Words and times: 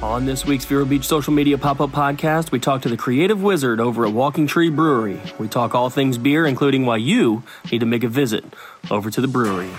On 0.00 0.26
this 0.26 0.46
week's 0.46 0.64
Vero 0.64 0.84
Beach 0.84 1.04
Social 1.04 1.32
Media 1.32 1.58
Pop 1.58 1.80
Up 1.80 1.90
Podcast, 1.90 2.52
we 2.52 2.60
talk 2.60 2.82
to 2.82 2.88
the 2.88 2.96
creative 2.96 3.42
wizard 3.42 3.80
over 3.80 4.06
at 4.06 4.12
Walking 4.12 4.46
Tree 4.46 4.70
Brewery. 4.70 5.20
We 5.40 5.48
talk 5.48 5.74
all 5.74 5.90
things 5.90 6.16
beer, 6.18 6.46
including 6.46 6.86
why 6.86 6.98
you 6.98 7.42
need 7.72 7.80
to 7.80 7.86
make 7.86 8.04
a 8.04 8.08
visit 8.08 8.44
over 8.92 9.10
to 9.10 9.20
the 9.20 9.26
brewery. 9.26 9.70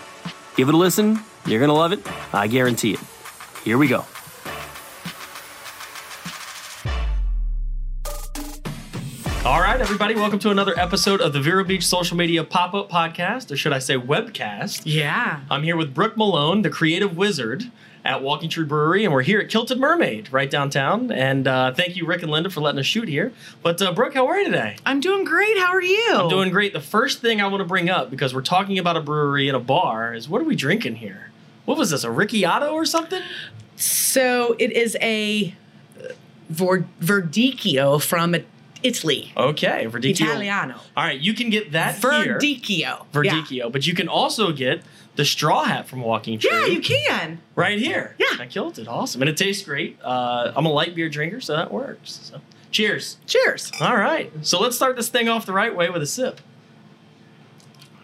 Give 0.57 0.67
it 0.67 0.73
a 0.73 0.77
listen. 0.77 1.21
You're 1.45 1.59
going 1.59 1.69
to 1.69 1.73
love 1.73 1.93
it. 1.93 2.01
I 2.33 2.47
guarantee 2.47 2.95
it. 2.95 2.99
Here 3.63 3.77
we 3.77 3.87
go. 3.87 4.03
All 9.45 9.61
right, 9.61 9.79
everybody, 9.79 10.15
welcome 10.15 10.39
to 10.39 10.51
another 10.51 10.77
episode 10.77 11.21
of 11.21 11.31
the 11.31 11.39
Vero 11.39 11.63
Beach 11.63 11.87
Social 11.87 12.17
Media 12.17 12.43
Pop 12.43 12.73
Up 12.73 12.89
Podcast, 12.89 13.51
or 13.51 13.55
should 13.55 13.71
I 13.71 13.79
say 13.79 13.95
webcast. 13.95 14.81
Yeah. 14.83 15.39
I'm 15.49 15.63
here 15.63 15.77
with 15.77 15.93
Brooke 15.93 16.17
Malone, 16.17 16.61
the 16.61 16.69
creative 16.69 17.15
wizard 17.15 17.71
at 18.05 18.21
Walking 18.21 18.49
Tree 18.49 18.65
Brewery, 18.65 19.03
and 19.03 19.13
we're 19.13 19.21
here 19.21 19.39
at 19.39 19.49
Kilted 19.49 19.79
Mermaid, 19.79 20.31
right 20.31 20.49
downtown. 20.49 21.11
And 21.11 21.47
uh, 21.47 21.73
thank 21.73 21.95
you, 21.95 22.05
Rick 22.05 22.21
and 22.23 22.31
Linda, 22.31 22.49
for 22.49 22.61
letting 22.61 22.79
us 22.79 22.85
shoot 22.85 23.07
here. 23.07 23.33
But 23.61 23.81
uh, 23.81 23.93
Brooke, 23.93 24.13
how 24.13 24.27
are 24.27 24.37
you 24.39 24.45
today? 24.45 24.77
I'm 24.85 24.99
doing 24.99 25.25
great. 25.25 25.57
How 25.57 25.73
are 25.73 25.81
you? 25.81 26.11
I'm 26.13 26.29
doing 26.29 26.49
great. 26.49 26.73
The 26.73 26.79
first 26.79 27.19
thing 27.19 27.41
I 27.41 27.47
want 27.47 27.61
to 27.61 27.65
bring 27.65 27.89
up, 27.89 28.09
because 28.09 28.33
we're 28.33 28.41
talking 28.41 28.79
about 28.79 28.97
a 28.97 29.01
brewery 29.01 29.47
and 29.47 29.55
a 29.55 29.59
bar, 29.59 30.13
is 30.13 30.29
what 30.29 30.41
are 30.41 30.45
we 30.45 30.55
drinking 30.55 30.95
here? 30.95 31.31
What 31.65 31.77
was 31.77 31.89
this, 31.89 32.03
a 32.03 32.07
Ricciato 32.07 32.71
or 32.71 32.85
something? 32.85 33.21
So 33.75 34.55
it 34.59 34.71
is 34.71 34.97
a 35.01 35.55
uh, 35.99 36.13
Vor- 36.49 36.85
Verdicchio 37.01 38.01
from 38.01 38.35
Italy. 38.81 39.33
Okay, 39.35 39.87
Verdicchio. 39.87 40.21
Italiano. 40.21 40.75
All 40.95 41.03
right, 41.03 41.19
you 41.19 41.33
can 41.33 41.49
get 41.49 41.73
that 41.73 41.95
here. 41.97 42.39
Verdicchio. 42.39 43.05
Verdicchio, 43.11 43.71
but 43.71 43.85
you 43.85 43.93
can 43.93 44.07
also 44.07 44.51
get 44.51 44.81
the 45.19 45.25
straw 45.25 45.65
hat 45.65 45.85
from 45.85 45.99
Walking 45.99 46.39
Tree. 46.39 46.49
Yeah. 46.49 46.65
you 46.67 46.79
can. 46.79 47.41
right 47.53 47.77
here. 47.77 48.15
Yeah. 48.17 48.37
I 48.39 48.45
killed 48.45 48.79
it. 48.79 48.87
Awesome, 48.87 49.21
and 49.21 49.27
it 49.27 49.35
tastes 49.35 49.65
great. 49.65 49.99
Uh, 50.01 50.53
I'm 50.55 50.65
a 50.65 50.71
light 50.71 50.95
beer 50.95 51.09
drinker, 51.09 51.41
so 51.41 51.57
that 51.57 51.73
works. 51.73 52.21
So, 52.23 52.39
cheers. 52.71 53.17
Cheers. 53.27 53.69
All 53.81 53.97
right, 53.97 54.31
so 54.43 54.61
let's 54.61 54.77
start 54.77 54.95
this 54.95 55.09
thing 55.09 55.27
off 55.27 55.45
the 55.45 55.51
right 55.51 55.75
way 55.75 55.89
with 55.89 56.01
a 56.01 56.05
sip. 56.07 56.39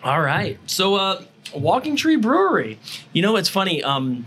All 0.04 0.20
right, 0.20 0.60
so 0.66 0.96
uh, 0.96 1.24
Walking 1.56 1.96
Tree 1.96 2.18
Brewery. 2.18 2.80
You 3.14 3.22
know, 3.22 3.38
it's 3.38 3.48
funny. 3.48 3.82
Um, 3.82 4.26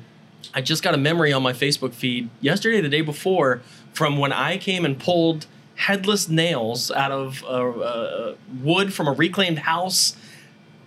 I 0.54 0.62
just 0.62 0.82
got 0.82 0.94
a 0.94 0.98
memory 0.98 1.30
on 1.30 1.42
my 1.42 1.52
Facebook 1.52 1.92
feed 1.92 2.30
yesterday, 2.40 2.80
the 2.80 2.88
day 2.88 3.02
before, 3.02 3.60
from 3.92 4.16
when 4.16 4.32
I 4.32 4.56
came 4.56 4.86
and 4.86 4.98
pulled 4.98 5.46
headless 5.74 6.26
nails 6.26 6.90
out 6.90 7.12
of 7.12 7.44
uh, 7.44 7.48
uh, 7.48 8.34
wood 8.62 8.94
from 8.94 9.08
a 9.08 9.12
reclaimed 9.12 9.58
house 9.58 10.16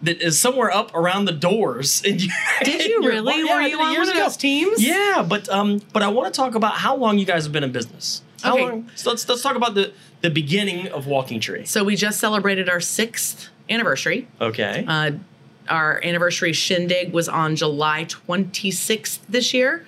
that 0.04 0.22
is 0.22 0.40
somewhere 0.40 0.72
up 0.72 0.94
around 0.96 1.26
the 1.26 1.32
doors. 1.32 2.02
in 2.04 2.20
your- 2.20 2.34
Did 2.64 2.86
you 2.90 3.02
really? 3.08 3.44
bar. 3.44 3.56
Were 3.58 3.62
you 3.68 3.80
on 3.80 3.94
one 3.98 4.10
of 4.10 4.16
those 4.16 4.38
teams? 4.38 4.84
Yeah, 4.84 5.26
but 5.28 5.48
um, 5.50 5.82
but 5.94 6.02
I 6.04 6.08
want 6.10 6.34
to 6.34 6.38
talk 6.38 6.56
about 6.56 6.74
how 6.76 6.96
long 6.96 7.18
you 7.20 7.26
guys 7.26 7.44
have 7.44 7.54
been 7.54 7.64
in 7.64 7.72
business. 7.72 8.22
How 8.42 8.54
Okay. 8.56 8.64
long? 8.66 8.90
So 8.96 9.12
let's 9.12 9.28
let's 9.30 9.42
talk 9.42 9.56
about 9.56 9.76
the 9.76 9.94
the 10.22 10.30
beginning 10.30 10.88
of 10.88 11.08
Walking 11.08 11.40
Tree. 11.40 11.66
So 11.66 11.84
we 11.84 11.96
just 11.96 12.20
celebrated 12.20 12.70
our 12.70 12.80
sixth 12.80 13.50
anniversary. 13.70 14.28
Okay. 14.40 14.84
Uh, 14.88 15.12
our 15.70 16.02
anniversary 16.04 16.52
shindig 16.54 17.14
was 17.14 17.30
on 17.30 17.56
July 17.56 18.06
26th 18.06 19.20
this 19.30 19.54
year. 19.54 19.86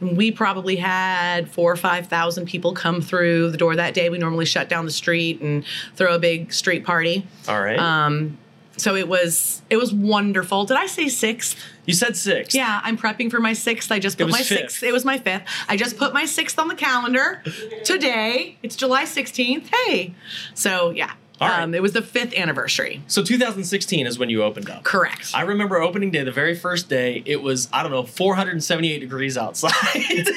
We 0.00 0.30
probably 0.30 0.76
had 0.76 1.50
four 1.50 1.70
or 1.72 1.76
five 1.76 2.06
thousand 2.06 2.46
people 2.46 2.72
come 2.72 3.02
through 3.02 3.50
the 3.50 3.58
door 3.58 3.76
that 3.76 3.92
day. 3.92 4.08
We 4.08 4.16
normally 4.18 4.46
shut 4.46 4.68
down 4.70 4.86
the 4.86 4.90
street 4.92 5.40
and 5.42 5.62
throw 5.94 6.14
a 6.14 6.18
big 6.18 6.52
street 6.54 6.84
party. 6.86 7.26
All 7.48 7.60
right. 7.60 7.78
Um, 7.78 8.38
so 8.80 8.96
it 8.96 9.08
was 9.08 9.62
it 9.70 9.76
was 9.76 9.92
wonderful. 9.92 10.64
Did 10.64 10.76
I 10.76 10.86
say 10.86 11.08
sixth? 11.08 11.56
you 11.86 11.94
said 11.94 12.16
six. 12.16 12.54
Yeah, 12.54 12.80
I'm 12.84 12.96
prepping 12.96 13.30
for 13.30 13.40
my 13.40 13.52
sixth. 13.52 13.90
I 13.90 13.98
just 13.98 14.16
put 14.16 14.30
my 14.30 14.38
fifth. 14.38 14.46
sixth. 14.46 14.82
It 14.82 14.92
was 14.92 15.04
my 15.04 15.18
fifth. 15.18 15.42
I 15.68 15.76
just 15.76 15.96
put 15.96 16.14
my 16.14 16.24
sixth 16.24 16.58
on 16.58 16.68
the 16.68 16.74
calendar 16.74 17.42
today. 17.84 18.56
It's 18.62 18.76
July 18.76 19.04
16th. 19.04 19.68
Hey, 19.74 20.14
so 20.54 20.90
yeah, 20.90 21.12
right. 21.48 21.62
um, 21.62 21.74
it 21.74 21.80
was 21.82 21.92
the 21.92 22.02
fifth 22.02 22.34
anniversary. 22.34 23.02
So 23.06 23.22
2016 23.22 24.06
is 24.06 24.18
when 24.18 24.28
you 24.28 24.42
opened 24.42 24.68
up. 24.68 24.84
Correct. 24.84 25.30
I 25.34 25.42
remember 25.42 25.80
opening 25.80 26.10
day, 26.10 26.22
the 26.24 26.32
very 26.32 26.54
first 26.54 26.88
day, 26.88 27.22
it 27.24 27.42
was, 27.42 27.68
I 27.72 27.82
don't 27.82 27.92
know, 27.92 28.04
478 28.04 28.98
degrees 28.98 29.38
outside. 29.38 29.72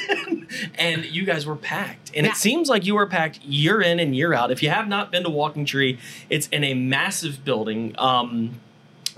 and 0.76 1.04
you 1.04 1.24
guys 1.24 1.46
were 1.46 1.56
packed. 1.56 2.10
And 2.14 2.26
Yeah. 2.26 2.32
it 2.32 2.36
seems 2.36 2.68
like 2.68 2.86
you 2.86 2.94
were 2.94 3.06
packed 3.06 3.40
year 3.42 3.80
in 3.80 3.98
and 4.00 4.14
year 4.16 4.32
out. 4.34 4.50
If 4.50 4.62
you 4.62 4.70
have 4.70 4.88
not 4.88 5.10
been 5.12 5.24
to 5.24 5.30
Walking 5.30 5.64
Tree, 5.64 5.98
it's 6.30 6.48
in 6.48 6.64
a 6.64 6.74
massive 6.74 7.44
building. 7.44 7.94
Um, 7.98 8.60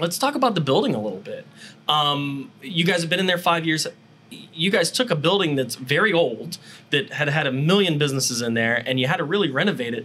let's 0.00 0.18
talk 0.18 0.34
about 0.34 0.54
the 0.54 0.60
building 0.60 0.94
a 0.94 1.00
little 1.00 1.20
bit. 1.20 1.46
Um, 1.88 2.50
you 2.62 2.84
guys 2.84 3.00
have 3.02 3.10
been 3.10 3.20
in 3.20 3.26
there 3.26 3.38
five 3.38 3.64
years. 3.64 3.86
You 4.28 4.70
guys 4.70 4.90
took 4.90 5.10
a 5.10 5.14
building 5.14 5.54
that's 5.54 5.76
very 5.76 6.12
old, 6.12 6.58
that 6.90 7.12
had 7.12 7.28
had 7.28 7.46
a 7.46 7.52
million 7.52 7.96
businesses 7.96 8.42
in 8.42 8.54
there, 8.54 8.82
and 8.84 8.98
you 8.98 9.06
had 9.06 9.18
to 9.18 9.24
really 9.24 9.50
renovate 9.50 9.94
it. 9.94 10.04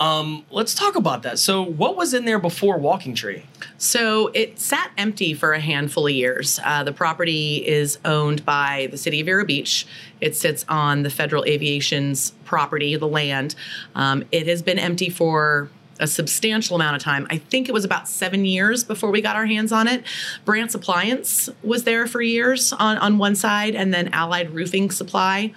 Um, 0.00 0.44
let's 0.50 0.74
talk 0.74 0.94
about 0.96 1.22
that. 1.24 1.38
So, 1.38 1.62
what 1.62 1.96
was 1.96 2.14
in 2.14 2.24
there 2.24 2.38
before 2.38 2.78
Walking 2.78 3.14
Tree? 3.14 3.44
So 3.78 4.28
it 4.34 4.58
sat 4.58 4.90
empty 4.96 5.34
for 5.34 5.52
a 5.52 5.60
handful 5.60 6.06
of 6.06 6.12
years. 6.12 6.58
Uh, 6.64 6.82
the 6.82 6.92
property 6.92 7.66
is 7.66 7.98
owned 8.04 8.44
by 8.44 8.88
the 8.90 8.98
city 8.98 9.20
of 9.20 9.26
Vero 9.26 9.44
Beach. 9.44 9.86
It 10.20 10.34
sits 10.34 10.64
on 10.68 11.02
the 11.04 11.10
federal 11.10 11.44
aviation's 11.44 12.32
property, 12.44 12.96
the 12.96 13.08
land. 13.08 13.54
Um, 13.94 14.24
it 14.32 14.46
has 14.48 14.62
been 14.62 14.78
empty 14.78 15.10
for 15.10 15.70
a 15.98 16.06
substantial 16.06 16.76
amount 16.76 16.96
of 16.96 17.02
time. 17.02 17.26
I 17.30 17.38
think 17.38 17.68
it 17.68 17.72
was 17.72 17.84
about 17.84 18.08
seven 18.08 18.44
years 18.44 18.84
before 18.84 19.10
we 19.10 19.20
got 19.20 19.36
our 19.36 19.46
hands 19.46 19.72
on 19.72 19.88
it. 19.88 20.04
Brant's 20.44 20.74
Appliance 20.74 21.48
was 21.62 21.84
there 21.84 22.06
for 22.06 22.22
years 22.22 22.72
on, 22.72 22.98
on 22.98 23.18
one 23.18 23.34
side, 23.34 23.74
and 23.74 23.92
then 23.92 24.08
Allied 24.08 24.50
Roofing 24.50 24.90
Supply 24.90 25.52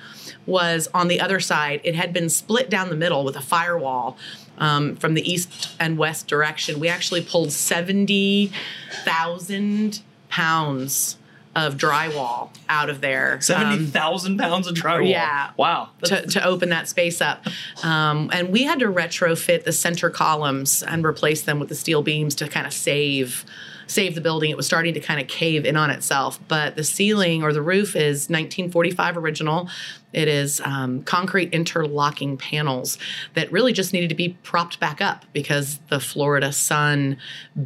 was 0.46 0.88
on 0.94 1.08
the 1.08 1.20
other 1.20 1.40
side. 1.40 1.82
It 1.84 1.96
had 1.96 2.14
been 2.14 2.30
split 2.30 2.70
down 2.70 2.90
the 2.90 2.96
middle 2.96 3.24
with 3.24 3.36
a 3.36 3.42
firewall 3.42 4.18
um, 4.58 4.96
from 4.96 5.14
the 5.14 5.30
east 5.30 5.70
and 5.80 5.98
west 5.98 6.28
direction. 6.28 6.80
We 6.80 6.88
actually 6.88 7.22
pulled 7.22 7.52
70,000 7.52 10.02
pounds 10.30 11.18
of 11.56 11.76
drywall 11.76 12.50
out 12.70 12.90
of 12.90 13.02
there. 13.02 13.36
um, 13.36 13.42
70,000 13.42 14.38
pounds 14.38 14.68
of 14.68 14.76
drywall. 14.76 15.10
yeah. 15.10 15.52
Wow. 15.58 15.90
to, 16.04 16.26
to 16.28 16.46
open 16.46 16.70
that 16.70 16.88
space 16.88 17.22
up. 17.22 17.46
Um, 17.84 18.30
and 18.34 18.50
we 18.50 18.64
had 18.64 18.80
to 18.80 18.86
retrofit 18.86 19.64
the 19.64 19.74
center 19.74 20.10
columns 20.10 20.82
and 20.82 21.06
replace 21.06 21.42
them 21.42 21.60
with 21.60 21.70
the 21.70 21.76
steel 21.76 22.04
beams 22.04 22.36
to 22.36 22.48
kind 22.48 22.66
of 22.66 22.74
save 22.74 23.46
save 23.88 24.16
the 24.16 24.22
building. 24.22 24.50
It 24.50 24.56
was 24.58 24.66
starting 24.66 24.94
to 24.94 25.02
kind 25.02 25.20
of 25.20 25.28
cave 25.28 25.66
in 25.66 25.76
on 25.76 25.90
itself. 25.90 26.40
But 26.48 26.76
the 26.76 26.84
ceiling 26.84 27.44
or 27.44 27.52
the 27.52 27.62
roof 27.62 27.96
is 27.96 28.30
1945 28.30 29.18
original. 29.18 29.70
It 30.14 30.30
is 30.30 30.62
um, 30.62 31.04
concrete 31.04 31.54
interlocking 31.54 32.38
panels 32.38 32.98
that 33.34 33.52
really 33.52 33.74
just 33.74 33.92
needed 33.92 34.08
to 34.10 34.16
be 34.16 34.38
propped 34.44 34.80
back 34.80 35.02
up 35.02 35.26
because 35.34 35.80
the 35.90 36.00
Florida 36.00 36.54
sun 36.54 37.18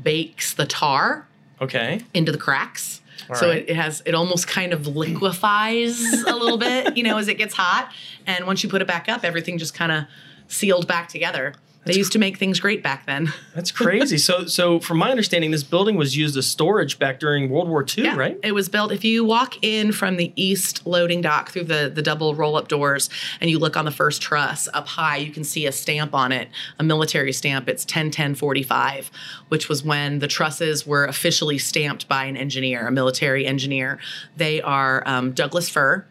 bakes 0.03 0.53
the 0.53 0.66
tar 0.66 1.28
okay. 1.62 2.02
into 2.13 2.31
the 2.31 2.38
cracks. 2.40 3.02
So 3.33 3.49
right. 3.49 3.57
it, 3.57 3.69
it 3.69 3.75
has 3.75 4.01
it 4.05 4.13
almost 4.13 4.47
kind 4.47 4.73
of 4.73 4.87
liquefies 4.87 6.01
a 6.23 6.35
little 6.35 6.57
bit, 6.57 6.95
you 6.97 7.03
know, 7.03 7.17
as 7.17 7.27
it 7.27 7.37
gets 7.37 7.53
hot. 7.53 7.91
And 8.27 8.45
once 8.45 8.63
you 8.63 8.69
put 8.69 8.81
it 8.81 8.87
back 8.87 9.09
up, 9.09 9.23
everything 9.23 9.57
just 9.57 9.73
kind 9.73 9.91
of 9.91 10.05
sealed 10.47 10.87
back 10.87 11.07
together. 11.07 11.53
They 11.85 11.94
used 11.94 12.12
to 12.13 12.19
make 12.19 12.38
things 12.38 12.59
great 12.59 12.81
back 12.81 13.06
then. 13.06 13.31
That's 13.56 13.72
crazy. 13.72 14.18
so, 14.18 14.46
so 14.47 14.79
from 14.79 14.97
my 14.97 15.12
understanding, 15.12 15.51
this 15.51 15.63
building 15.63 15.96
was 15.96 16.18
used 16.18 16.35
as 16.35 16.47
storage 16.47 16.97
back 16.97 17.19
during 17.19 17.50
World 17.50 17.69
War 17.69 17.85
II, 17.97 18.09
right? 18.16 18.40
It 18.44 18.53
was 18.53 18.69
built. 18.69 18.91
If 18.91 19.03
you 19.03 19.23
walk 19.23 19.63
in 19.63 19.91
from 19.91 20.18
the 20.18 20.34
east 20.35 20.85
loading 20.88 21.22
dock 21.22 21.51
through 21.51 21.66
the, 21.66 21.91
the 21.94 22.01
double 22.01 22.34
roll 22.34 22.56
up 22.57 22.68
doors 22.68 23.09
and 23.40 23.50
you 23.50 23.59
look 23.59 23.78
on 23.78 23.85
the 23.85 23.91
first 23.91 24.22
truss 24.22 24.68
up 24.73 24.88
high, 24.88 25.18
you 25.18 25.31
can 25.31 25.44
see 25.44 25.68
a 25.68 25.72
stamp 25.72 26.16
on 26.16 26.31
it, 26.31 26.50
a 26.79 26.84
military 26.84 27.31
stamp. 27.31 27.69
It's 27.69 27.84
101045, 27.84 29.12
which 29.50 29.69
was 29.69 29.84
when 29.84 30.19
the 30.19 30.28
trusses 30.28 30.88
were 30.88 31.06
officially 31.06 31.59
stamped 31.59 32.07
by 32.07 32.25
an 32.25 32.35
engineer, 32.35 32.88
a 32.88 32.91
military 32.91 33.46
engineer. 33.46 34.00
They 34.38 34.62
are 34.62 35.03
um, 35.06 35.34
Douglas 35.34 35.69
fir. 35.69 36.06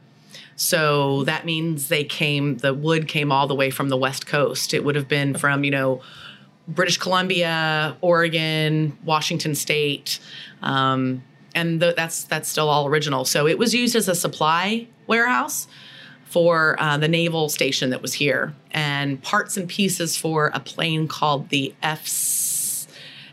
So 0.56 1.25
that 1.25 1.45
means 1.45 1.89
they 1.89 2.05
came, 2.05 2.59
the 2.59 2.73
wood 2.73 3.09
came 3.09 3.33
all 3.33 3.47
the 3.47 3.55
way 3.55 3.71
from 3.71 3.89
the 3.89 3.97
West 3.97 4.27
Coast. 4.27 4.73
It 4.75 4.85
would 4.85 4.95
have 4.95 5.09
been 5.09 5.35
from, 5.35 5.65
you 5.65 5.71
know, 5.71 6.01
British 6.67 6.97
Columbia, 6.97 7.97
Oregon, 8.01 8.97
Washington 9.05 9.55
State, 9.55 10.19
um, 10.62 11.23
and 11.55 11.81
the, 11.81 11.93
that's 11.95 12.25
that's 12.25 12.49
still 12.49 12.71
all 12.71 12.87
original. 12.87 13.27
So 13.27 13.47
it 13.47 13.59
was 13.59 13.75
used 13.75 13.95
as 13.95 14.09
a 14.09 14.15
supply 14.15 14.87
warehouse 15.06 15.69
for 16.25 16.77
uh, 16.81 16.97
the 16.97 17.06
naval 17.06 17.51
station 17.51 17.91
that 17.91 18.01
was 18.01 18.15
here, 18.15 18.55
and 18.71 19.23
parts 19.23 19.59
and 19.59 19.69
pieces 19.69 20.17
for 20.17 20.51
a 20.55 20.59
plane 20.59 21.06
called 21.06 21.51
the 21.51 21.75
F 21.83 22.06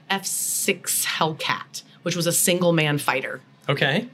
F 0.09 0.25
six 0.25 1.05
Hellcat, 1.05 1.83
which 2.03 2.17
was 2.17 2.27
a 2.27 2.33
single 2.33 2.73
man 2.73 2.97
fighter. 2.97 3.39
Okay. 3.69 4.09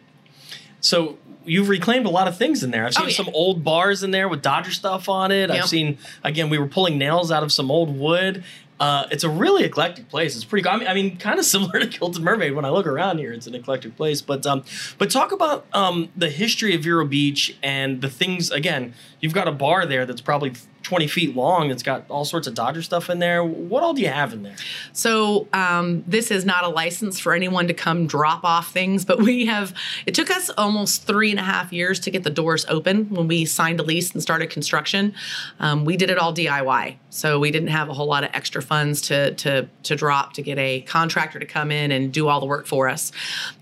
So 0.82 1.18
you've 1.46 1.70
reclaimed 1.70 2.06
a 2.06 2.10
lot 2.10 2.28
of 2.28 2.38
things 2.38 2.64
in 2.64 2.72
there. 2.72 2.86
I've 2.86 2.94
seen 2.94 3.06
Oh, 3.06 3.08
yeah. 3.10 3.16
some 3.16 3.30
old 3.34 3.64
bars 3.64 4.04
in 4.04 4.12
there 4.12 4.28
with 4.28 4.42
Dodger 4.42 4.72
stuff 4.72 5.08
on 5.10 5.32
it. 5.32 5.50
I've 5.50 5.66
seen 5.68 5.98
again 6.24 6.50
we 6.50 6.58
were 6.58 6.68
pulling 6.68 6.98
nails 6.98 7.32
out 7.32 7.44
of 7.44 7.52
some 7.52 7.72
old 7.72 7.98
wood. 7.98 8.44
Uh, 8.80 9.08
it's 9.10 9.24
a 9.24 9.30
really 9.30 9.64
eclectic 9.64 10.08
place. 10.08 10.36
It's 10.36 10.46
pretty. 10.46 10.70
I 10.70 10.78
mean, 10.78 10.88
I 10.88 10.94
mean, 10.94 11.18
kind 11.18 11.40
of 11.40 11.46
similar 11.46 11.80
to 11.80 11.88
Kilted 11.88 12.22
Mermaid. 12.22 12.54
When 12.54 12.64
I 12.64 12.70
look 12.70 12.86
around 12.86 13.18
here, 13.18 13.34
it's 13.34 13.48
an 13.48 13.56
eclectic 13.56 13.96
place. 13.98 14.22
But 14.22 14.46
um, 14.46 14.64
but 15.00 15.10
talk 15.10 15.32
about 15.32 15.66
um 15.74 16.10
the 16.16 16.30
history 16.30 16.76
of 16.76 16.84
Vero 16.84 17.04
Beach 17.04 17.58
and 17.64 18.02
the 18.02 18.10
things. 18.10 18.52
Again, 18.52 18.94
you've 19.20 19.34
got 19.34 19.48
a 19.48 19.52
bar 19.52 19.88
there 19.88 20.06
that's 20.06 20.22
probably 20.22 20.54
20 20.84 21.08
feet 21.08 21.36
long. 21.36 21.70
It's 21.70 21.84
got 21.84 22.06
all 22.10 22.26
sorts 22.26 22.48
of 22.48 22.54
Dodger 22.54 22.82
stuff 22.82 23.10
in 23.10 23.20
there. 23.20 23.44
What 23.44 23.84
all 23.84 23.94
do 23.94 24.02
you 24.02 24.10
have 24.10 24.34
in 24.34 24.44
there? 24.44 24.56
So 24.94 25.48
um, 25.54 26.04
this 26.08 26.32
is 26.32 26.46
not 26.46 26.64
a 26.64 26.70
license 26.70 27.20
for 27.20 27.34
anyone 27.34 27.68
to 27.68 27.74
come 27.74 28.08
drop 28.08 28.44
off 28.44 28.72
things, 28.72 29.04
but 29.06 29.20
we 29.20 29.46
have. 29.48 29.74
It 30.06 30.16
took 30.16 30.32
us 30.32 30.50
almost 30.58 31.04
three 31.04 31.32
and 31.32 31.40
a 31.40 31.44
half 31.44 31.74
years 31.74 32.00
to 32.02 32.12
get 32.12 32.24
the 32.24 32.30
doors 32.30 32.66
open 32.70 33.10
when 33.10 33.28
we 33.28 33.46
signed 33.46 33.80
a 33.80 33.84
lease 33.84 34.12
and 34.12 34.22
started 34.22 34.50
construction. 34.50 35.14
Um, 35.60 35.86
we 35.86 35.98
did 35.98 36.10
it 36.10 36.18
all 36.18 36.34
DIY, 36.34 36.96
so 37.10 37.40
we 37.40 37.52
didn't 37.52 37.70
have 37.70 37.90
a 37.90 37.94
whole 37.94 38.08
lot 38.08 38.24
of 38.24 38.30
extra 38.34 38.62
funds 38.62 39.02
to 39.04 39.34
to 39.36 39.68
to 39.84 39.96
drop 39.96 40.34
to 40.34 40.42
get 40.42 40.58
a 40.58 40.82
contractor 40.82 41.40
to 41.40 41.46
come 41.46 41.72
in 41.72 41.92
and 41.92 42.12
do 42.12 42.28
all 42.28 42.40
the 42.40 42.46
work 42.46 42.66
for 42.66 42.88
us. 42.88 43.12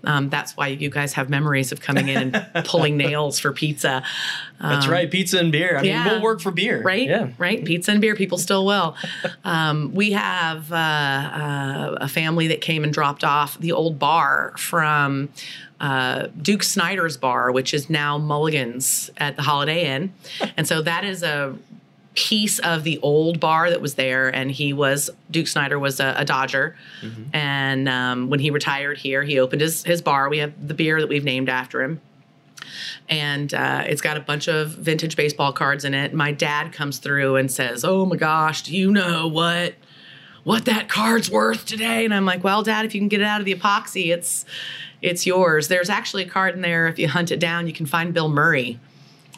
Um, 0.04 0.28
that's 0.28 0.56
why 0.56 0.68
you 0.68 0.90
guys 0.90 1.12
have 1.14 1.28
memories 1.28 1.72
of 1.72 1.80
coming 1.80 2.08
in 2.08 2.34
and 2.34 2.64
pulling 2.66 2.96
nails 2.96 3.38
for 3.38 3.52
pizza. 3.52 4.02
That's 4.60 4.86
right, 4.86 5.10
pizza 5.10 5.38
and 5.38 5.52
beer. 5.52 5.76
I 5.76 5.82
mean, 5.82 6.04
we'll 6.04 6.22
work 6.22 6.40
for 6.40 6.50
beer, 6.50 6.82
right? 6.82 7.06
Yeah, 7.06 7.30
right. 7.38 7.64
Pizza 7.64 7.92
and 7.92 8.00
beer, 8.00 8.14
people 8.14 8.38
still 8.38 8.64
will. 8.64 8.96
um, 9.44 9.94
we 9.94 10.12
have 10.12 10.72
uh, 10.72 10.76
uh, 10.76 11.98
a 12.00 12.08
family 12.08 12.48
that 12.48 12.60
came 12.60 12.84
and 12.84 12.92
dropped 12.92 13.24
off 13.24 13.58
the 13.58 13.72
old 13.72 13.98
bar 13.98 14.54
from 14.56 15.28
uh, 15.80 16.28
Duke 16.40 16.62
Snider's 16.62 17.16
bar, 17.16 17.50
which 17.52 17.74
is 17.74 17.90
now 17.90 18.18
Mulligan's 18.18 19.10
at 19.18 19.36
the 19.36 19.42
Holiday 19.42 19.94
Inn, 19.94 20.12
and 20.56 20.66
so 20.66 20.82
that 20.82 21.04
is 21.04 21.22
a 21.22 21.56
piece 22.14 22.58
of 22.60 22.82
the 22.82 22.98
old 23.00 23.38
bar 23.38 23.68
that 23.68 23.82
was 23.82 23.94
there 23.94 24.34
and 24.34 24.50
he 24.50 24.72
was 24.72 25.10
duke 25.30 25.46
snider 25.46 25.78
was 25.78 26.00
a, 26.00 26.14
a 26.16 26.24
dodger 26.24 26.74
and 27.34 27.90
um, 27.90 28.30
when 28.30 28.40
he 28.40 28.50
retired 28.50 28.96
here 28.96 29.22
he 29.22 29.38
opened 29.38 29.60
his, 29.60 29.84
his 29.84 30.00
bar 30.00 30.30
we 30.30 30.38
have 30.38 30.66
the 30.66 30.72
beer 30.72 30.98
that 30.98 31.08
we've 31.08 31.24
named 31.24 31.50
after 31.50 31.82
him 31.82 32.00
and 33.08 33.52
uh, 33.54 33.84
it's 33.86 34.00
got 34.00 34.16
a 34.16 34.20
bunch 34.20 34.48
of 34.48 34.70
vintage 34.70 35.16
baseball 35.16 35.52
cards 35.52 35.84
in 35.84 35.94
it. 35.94 36.12
My 36.14 36.32
dad 36.32 36.72
comes 36.72 36.98
through 36.98 37.36
and 37.36 37.50
says, 37.50 37.84
"Oh 37.84 38.06
my 38.06 38.16
gosh, 38.16 38.62
do 38.62 38.76
you 38.76 38.90
know 38.90 39.26
what 39.26 39.74
what 40.44 40.64
that 40.66 40.88
card's 40.88 41.30
worth 41.30 41.66
today?" 41.66 42.04
And 42.04 42.14
I'm 42.14 42.24
like, 42.26 42.42
"Well, 42.44 42.62
Dad, 42.62 42.84
if 42.84 42.94
you 42.94 43.00
can 43.00 43.08
get 43.08 43.20
it 43.20 43.26
out 43.26 43.40
of 43.40 43.46
the 43.46 43.54
epoxy, 43.54 44.12
it's 44.12 44.44
it's 45.02 45.26
yours." 45.26 45.68
There's 45.68 45.90
actually 45.90 46.24
a 46.24 46.28
card 46.28 46.54
in 46.54 46.60
there. 46.62 46.88
If 46.88 46.98
you 46.98 47.08
hunt 47.08 47.30
it 47.30 47.40
down, 47.40 47.66
you 47.66 47.72
can 47.72 47.86
find 47.86 48.12
Bill 48.12 48.28
Murray. 48.28 48.78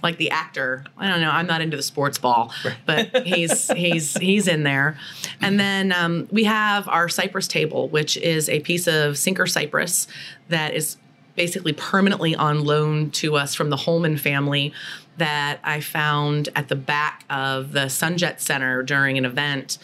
Like 0.00 0.16
the 0.16 0.30
actor, 0.30 0.84
I 0.96 1.08
don't 1.08 1.20
know. 1.20 1.30
I'm 1.30 1.48
not 1.48 1.60
into 1.60 1.76
the 1.76 1.82
sports 1.82 2.18
ball, 2.18 2.52
but 2.86 3.26
he's 3.26 3.68
he's 3.72 4.16
he's 4.16 4.46
in 4.46 4.62
there. 4.62 4.96
And 5.40 5.58
then 5.58 5.90
um, 5.90 6.28
we 6.30 6.44
have 6.44 6.86
our 6.86 7.08
cypress 7.08 7.48
table, 7.48 7.88
which 7.88 8.16
is 8.16 8.48
a 8.48 8.60
piece 8.60 8.86
of 8.86 9.18
sinker 9.18 9.44
cypress 9.44 10.06
that 10.50 10.72
is 10.72 10.98
basically 11.38 11.72
permanently 11.72 12.34
on 12.34 12.64
loan 12.64 13.10
to 13.12 13.36
us 13.36 13.54
from 13.54 13.70
the 13.70 13.76
Holman 13.76 14.18
family 14.18 14.72
that 15.18 15.60
I 15.62 15.80
found 15.80 16.48
at 16.56 16.66
the 16.66 16.74
back 16.74 17.24
of 17.30 17.72
the 17.72 17.86
Sunjet 17.86 18.40
Center 18.40 18.82
during 18.82 19.16
an 19.18 19.24
event. 19.24 19.78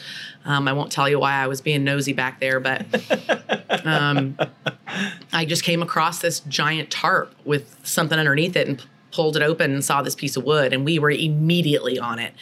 Um, 0.45 0.67
I 0.67 0.73
won't 0.73 0.91
tell 0.91 1.09
you 1.09 1.21
why 1.21 1.33
I 1.35 1.47
was 1.47 1.61
being 1.61 1.85
nosy 1.85 2.13
back 2.13 2.41
there, 2.41 2.59
but 2.59 2.85
um, 3.87 4.37
I 5.33 5.45
just 5.45 5.63
came 5.63 5.81
across 5.81 6.21
this 6.21 6.41
giant 6.41 6.91
tarp 6.91 7.33
with 7.45 7.79
something 7.85 8.19
underneath 8.19 8.57
it 8.57 8.67
and 8.67 8.85
pulled 9.15 9.37
it 9.37 9.43
open 9.43 9.73
and 9.73 9.85
saw 9.85 10.03
this 10.03 10.15
piece 10.17 10.37
of 10.37 10.43
wood 10.45 10.73
and 10.73 10.85
we 10.85 10.99
were 10.99 11.11
immediately 11.11 11.99
on 11.99 12.19
it 12.19 12.33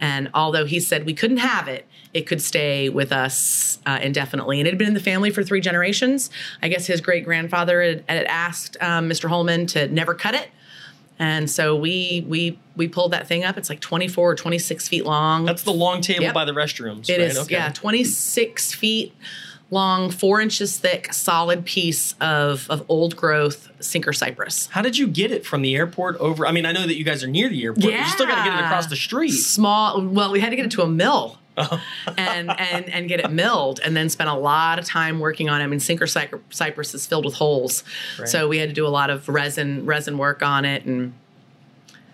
and 0.00 0.28
although 0.34 0.64
he 0.66 0.80
said 0.80 1.06
we 1.06 1.14
couldn't 1.14 1.36
have 1.36 1.68
it 1.68 1.86
it 2.12 2.26
could 2.26 2.42
stay 2.42 2.88
with 2.88 3.12
us 3.12 3.78
uh, 3.86 4.00
indefinitely 4.02 4.58
and 4.58 4.66
it 4.66 4.72
had 4.72 4.78
been 4.78 4.88
in 4.88 4.94
the 4.94 5.00
family 5.00 5.30
for 5.30 5.44
three 5.44 5.60
generations 5.60 6.28
i 6.62 6.68
guess 6.68 6.86
his 6.86 7.00
great 7.00 7.24
grandfather 7.24 7.80
had, 7.80 8.04
had 8.08 8.24
asked 8.26 8.76
um, 8.80 9.08
mr 9.08 9.28
holman 9.28 9.66
to 9.66 9.86
never 9.88 10.14
cut 10.14 10.34
it 10.34 10.48
and 11.18 11.48
so 11.48 11.76
we 11.76 12.24
we 12.28 12.58
we 12.74 12.88
pulled 12.88 13.12
that 13.12 13.26
thing 13.28 13.44
up 13.44 13.56
it's 13.56 13.70
like 13.70 13.80
24 13.80 14.32
or 14.32 14.34
26 14.34 14.88
feet 14.88 15.04
long 15.06 15.44
That's 15.44 15.62
the 15.62 15.72
long 15.72 16.00
table 16.00 16.24
Yep. 16.24 16.34
by 16.34 16.44
the 16.44 16.52
restrooms. 16.52 17.08
It 17.08 17.12
right? 17.12 17.20
is, 17.30 17.38
Okay. 17.38 17.54
yeah, 17.54 17.70
26 17.72 18.74
feet 18.74 19.14
long, 19.70 20.10
four 20.10 20.40
inches 20.40 20.78
thick, 20.78 21.12
solid 21.12 21.64
piece 21.64 22.14
of, 22.20 22.66
of 22.70 22.84
old 22.88 23.16
growth 23.16 23.70
sinker 23.80 24.12
cypress. 24.12 24.68
How 24.68 24.80
did 24.82 24.96
you 24.96 25.06
get 25.08 25.30
it 25.32 25.44
from 25.44 25.62
the 25.62 25.74
airport 25.74 26.16
over? 26.18 26.46
I 26.46 26.52
mean, 26.52 26.64
I 26.64 26.72
know 26.72 26.86
that 26.86 26.96
you 26.96 27.02
guys 27.04 27.24
are 27.24 27.28
near 27.28 27.48
the 27.48 27.62
airport. 27.64 27.84
but 27.84 27.92
You 27.92 28.04
still 28.06 28.26
got 28.26 28.44
to 28.44 28.48
get 28.50 28.58
it 28.58 28.64
across 28.64 28.86
the 28.86 28.96
street. 28.96 29.30
Small, 29.32 30.00
well, 30.06 30.30
we 30.30 30.38
had 30.40 30.50
to 30.50 30.56
get 30.56 30.66
it 30.66 30.70
to 30.72 30.82
a 30.82 30.88
mill. 30.88 31.38
Oh. 31.58 31.82
and 32.18 32.50
and 32.50 32.84
and 32.90 33.08
get 33.08 33.18
it 33.18 33.30
milled, 33.30 33.80
and 33.82 33.96
then 33.96 34.10
spent 34.10 34.28
a 34.28 34.34
lot 34.34 34.78
of 34.78 34.84
time 34.84 35.20
working 35.20 35.48
on 35.48 35.62
it. 35.62 35.64
I 35.64 35.66
mean, 35.66 35.80
sinker 35.80 36.06
cypress 36.06 36.92
is 36.92 37.06
filled 37.06 37.24
with 37.24 37.32
holes, 37.32 37.82
Right. 38.18 38.28
so 38.28 38.46
we 38.46 38.58
had 38.58 38.68
to 38.68 38.74
do 38.74 38.86
a 38.86 38.90
lot 38.92 39.08
of 39.08 39.26
resin 39.26 39.86
resin 39.86 40.18
work 40.18 40.42
on 40.42 40.66
it, 40.66 40.84
and 40.84 41.14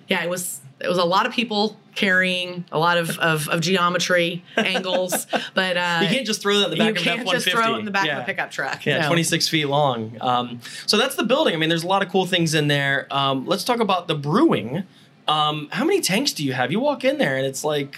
yeah, 0.06 0.22
it 0.22 0.31
was 0.31 0.60
it 0.82 0.88
was 0.88 0.99
a 0.99 1.05
lot 1.05 1.26
of 1.26 1.32
people 1.32 1.76
carrying 1.94 2.64
a 2.73 2.79
lot 2.79 2.99
of 2.99 3.19
of, 3.19 3.49
of 3.49 3.61
geometry 3.61 4.43
angles, 4.56 5.26
but 5.55 5.76
uh, 5.76 6.00
You 6.02 6.08
can't 6.08 6.26
just 6.26 6.43
throw 6.43 6.58
that 6.58 6.64
in 6.67 6.70
the 6.70 6.76
back 6.76 6.84
you 6.87 6.90
of 6.93 6.96
an 6.96 7.02
can't 7.02 7.20
F-150. 7.20 7.32
just 7.32 7.50
throw 7.50 7.75
it 7.75 7.79
in 7.79 7.84
the 7.84 7.90
back 7.90 8.06
yeah. 8.06 8.19
of 8.19 8.23
a 8.23 8.26
pickup 8.26 8.50
truck. 8.50 8.84
Yeah, 8.87 9.02
no. 9.02 9.08
26 9.08 9.49
feet 9.49 9.67
long. 9.67 10.17
Um, 10.20 10.61
so 10.87 10.96
that's 10.96 11.14
the 11.17 11.25
building. 11.25 11.55
I 11.55 11.56
mean, 11.56 11.69
there's 11.69 11.84
a 11.84 11.88
lot 11.88 12.02
of 12.02 12.11
cool 12.11 12.26
things 12.26 12.55
in 12.55 12.69
there. 12.69 13.06
Um, 13.11 13.46
let's 13.46 13.64
talk 13.64 13.81
about 13.81 14.08
the 14.08 14.14
brewing. 14.14 14.84
Um, 15.29 15.69
how 15.70 15.84
many 15.84 16.00
tanks 16.00 16.32
do 16.32 16.44
you 16.44 16.52
have? 16.52 16.73
You 16.73 16.81
walk 16.81 17.05
in 17.05 17.19
there 17.19 17.37
and 17.37 17.46
it's 17.46 17.62
like 17.62 17.96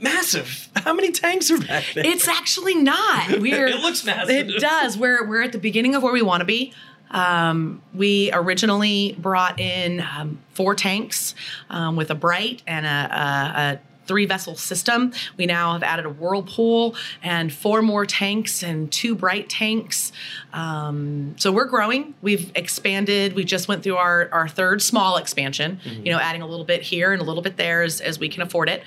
massive. 0.00 0.68
How 0.76 0.92
many 0.92 1.10
tanks 1.12 1.50
are 1.50 1.58
back 1.58 1.84
there? 1.94 2.04
It's 2.06 2.28
actually 2.28 2.74
not. 2.74 3.38
We're 3.38 3.66
It 3.68 3.80
looks 3.80 4.04
massive. 4.04 4.50
It 4.50 4.60
does. 4.60 4.98
We're 4.98 5.26
we're 5.26 5.42
at 5.42 5.52
the 5.52 5.58
beginning 5.58 5.94
of 5.94 6.02
where 6.02 6.12
we 6.12 6.22
want 6.22 6.40
to 6.40 6.44
be. 6.44 6.72
Um, 7.10 7.82
we 7.94 8.30
originally 8.32 9.16
brought 9.18 9.60
in 9.60 10.00
um, 10.00 10.38
four 10.52 10.74
tanks 10.74 11.34
um, 11.70 11.96
with 11.96 12.10
a 12.10 12.14
bright 12.14 12.62
and 12.66 12.84
a, 12.84 12.88
a, 12.88 13.60
a 13.60 13.80
three 14.06 14.24
vessel 14.24 14.54
system. 14.54 15.12
We 15.36 15.46
now 15.46 15.72
have 15.72 15.82
added 15.82 16.06
a 16.06 16.10
whirlpool 16.10 16.94
and 17.22 17.52
four 17.52 17.82
more 17.82 18.06
tanks 18.06 18.62
and 18.62 18.90
two 18.90 19.14
bright 19.14 19.48
tanks. 19.48 20.12
Um, 20.52 21.34
so 21.38 21.50
we're 21.52 21.64
growing. 21.64 22.14
We've 22.22 22.50
expanded. 22.54 23.34
We 23.34 23.44
just 23.44 23.68
went 23.68 23.82
through 23.82 23.96
our, 23.96 24.28
our 24.32 24.48
third 24.48 24.80
small 24.82 25.16
expansion, 25.16 25.80
you 26.04 26.12
know, 26.12 26.18
adding 26.18 26.42
a 26.42 26.46
little 26.46 26.64
bit 26.64 26.82
here 26.82 27.12
and 27.12 27.20
a 27.20 27.24
little 27.24 27.42
bit 27.42 27.56
there 27.56 27.82
as, 27.82 28.00
as 28.00 28.18
we 28.18 28.28
can 28.28 28.42
afford 28.42 28.68
it. 28.68 28.82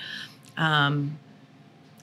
Um, 0.56 1.18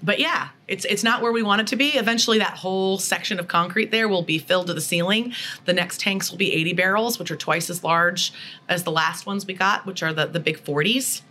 but 0.03 0.19
yeah, 0.19 0.49
it's 0.67 0.85
it's 0.85 1.03
not 1.03 1.21
where 1.21 1.31
we 1.31 1.43
want 1.43 1.61
it 1.61 1.67
to 1.67 1.75
be. 1.75 1.89
Eventually, 1.89 2.39
that 2.39 2.57
whole 2.57 2.97
section 2.97 3.39
of 3.39 3.47
concrete 3.47 3.91
there 3.91 4.07
will 4.07 4.21
be 4.23 4.37
filled 4.37 4.67
to 4.67 4.73
the 4.73 4.81
ceiling. 4.81 5.33
The 5.65 5.73
next 5.73 5.99
tanks 6.01 6.29
will 6.29 6.37
be 6.37 6.53
80 6.53 6.73
barrels, 6.73 7.19
which 7.19 7.31
are 7.31 7.35
twice 7.37 7.69
as 7.69 7.83
large 7.83 8.33
as 8.67 8.83
the 8.83 8.91
last 8.91 9.25
ones 9.25 9.45
we 9.45 9.53
got, 9.53 9.85
which 9.85 10.03
are 10.03 10.13
the 10.13 10.25
the 10.25 10.39
big 10.39 10.57
40s. 10.63 11.21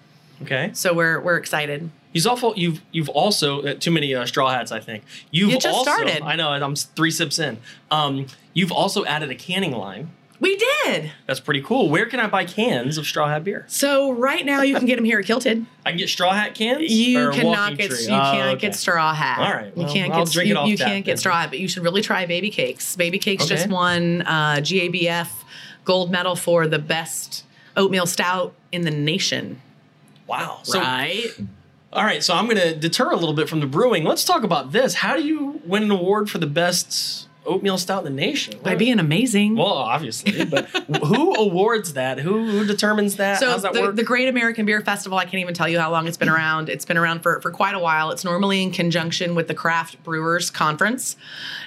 okay. 0.42 0.70
So 0.72 0.94
we're 0.94 1.20
we're 1.20 1.36
excited. 1.36 1.90
You've 2.12 2.26
also 2.26 2.54
you've 2.54 2.80
you've 2.92 3.10
also 3.10 3.62
uh, 3.62 3.74
too 3.74 3.90
many 3.90 4.14
uh, 4.14 4.24
straw 4.24 4.50
hats. 4.50 4.72
I 4.72 4.80
think 4.80 5.04
you've 5.30 5.50
You 5.50 5.58
just 5.58 5.76
also, 5.76 5.90
started. 5.90 6.22
I 6.22 6.34
know. 6.36 6.48
I'm 6.50 6.74
three 6.74 7.10
sips 7.10 7.38
in. 7.38 7.58
Um, 7.90 8.26
you've 8.54 8.72
also 8.72 9.04
added 9.04 9.30
a 9.30 9.34
canning 9.34 9.72
line. 9.72 10.08
We 10.38 10.56
did. 10.56 11.12
That's 11.26 11.40
pretty 11.40 11.62
cool. 11.62 11.88
Where 11.88 12.06
can 12.06 12.20
I 12.20 12.26
buy 12.26 12.44
cans 12.44 12.98
of 12.98 13.06
straw 13.06 13.28
hat 13.28 13.42
beer? 13.44 13.64
So 13.68 14.10
right 14.12 14.44
now 14.44 14.62
you 14.62 14.76
can 14.76 14.84
get 14.86 14.96
them 14.96 15.04
here 15.04 15.18
at 15.18 15.24
Kilted. 15.24 15.64
I 15.84 15.90
can 15.90 15.98
get 15.98 16.08
straw 16.10 16.32
hat 16.32 16.54
cans. 16.54 16.82
You 16.92 17.30
cannot 17.30 17.76
get 17.78 17.90
Tree? 17.90 18.04
you 18.04 18.12
Oh, 18.14 18.32
can't 18.32 18.50
okay. 18.56 18.60
get 18.60 18.74
straw 18.74 19.14
hat. 19.14 19.38
All 19.38 19.52
right, 19.52 19.74
well, 19.76 19.86
you 19.86 19.92
can't 19.92 20.12
I'll 20.12 20.24
get 20.24 20.32
drink 20.32 20.46
it 20.48 20.52
you, 20.52 20.56
off 20.58 20.68
you 20.68 20.76
can't 20.76 21.04
get 21.04 21.12
then. 21.12 21.16
straw 21.18 21.40
hat, 21.40 21.50
but 21.50 21.58
you 21.58 21.68
should 21.68 21.82
really 21.82 22.02
try 22.02 22.26
baby 22.26 22.50
cakes. 22.50 22.96
Baby 22.96 23.18
cakes 23.18 23.46
just 23.46 23.68
won 23.68 24.22
uh, 24.22 24.56
GABF 24.60 25.28
gold 25.84 26.10
medal 26.10 26.36
for 26.36 26.66
the 26.66 26.78
best 26.78 27.44
oatmeal 27.76 28.06
stout 28.06 28.54
in 28.72 28.82
the 28.82 28.90
nation. 28.90 29.60
Wow. 30.26 30.58
So 30.64 30.80
right. 30.80 31.26
All 31.92 32.04
right, 32.04 32.22
so 32.22 32.34
I'm 32.34 32.44
going 32.46 32.58
to 32.58 32.74
deter 32.76 33.10
a 33.10 33.16
little 33.16 33.32
bit 33.32 33.48
from 33.48 33.60
the 33.60 33.66
brewing. 33.66 34.04
Let's 34.04 34.24
talk 34.24 34.42
about 34.42 34.72
this. 34.72 34.94
How 34.94 35.16
do 35.16 35.22
you 35.22 35.62
win 35.64 35.84
an 35.84 35.90
award 35.90 36.28
for 36.28 36.36
the 36.38 36.46
best 36.46 37.25
oatmeal 37.46 37.78
stout 37.78 38.04
in 38.06 38.16
the 38.16 38.20
nation? 38.20 38.58
By 38.62 38.74
being 38.74 38.98
amazing. 38.98 39.56
well, 39.56 39.68
obviously, 39.68 40.44
but 40.44 40.66
who 41.04 41.34
awards 41.34 41.94
that? 41.94 42.18
Who, 42.18 42.50
who 42.50 42.66
determines 42.66 43.16
that? 43.16 43.38
So 43.38 43.58
that 43.58 43.72
the, 43.72 43.80
work? 43.80 43.96
the 43.96 44.02
Great 44.02 44.28
American 44.28 44.66
Beer 44.66 44.80
Festival, 44.80 45.18
I 45.18 45.24
can't 45.24 45.36
even 45.36 45.54
tell 45.54 45.68
you 45.68 45.78
how 45.78 45.90
long 45.90 46.06
it's 46.06 46.16
been 46.16 46.28
around. 46.28 46.68
It's 46.68 46.84
been 46.84 46.96
around 46.96 47.20
for, 47.20 47.40
for 47.40 47.50
quite 47.50 47.74
a 47.74 47.78
while. 47.78 48.10
It's 48.10 48.24
normally 48.24 48.62
in 48.62 48.70
conjunction 48.70 49.34
with 49.34 49.48
the 49.48 49.54
Craft 49.54 50.02
Brewers 50.02 50.50
Conference. 50.50 51.16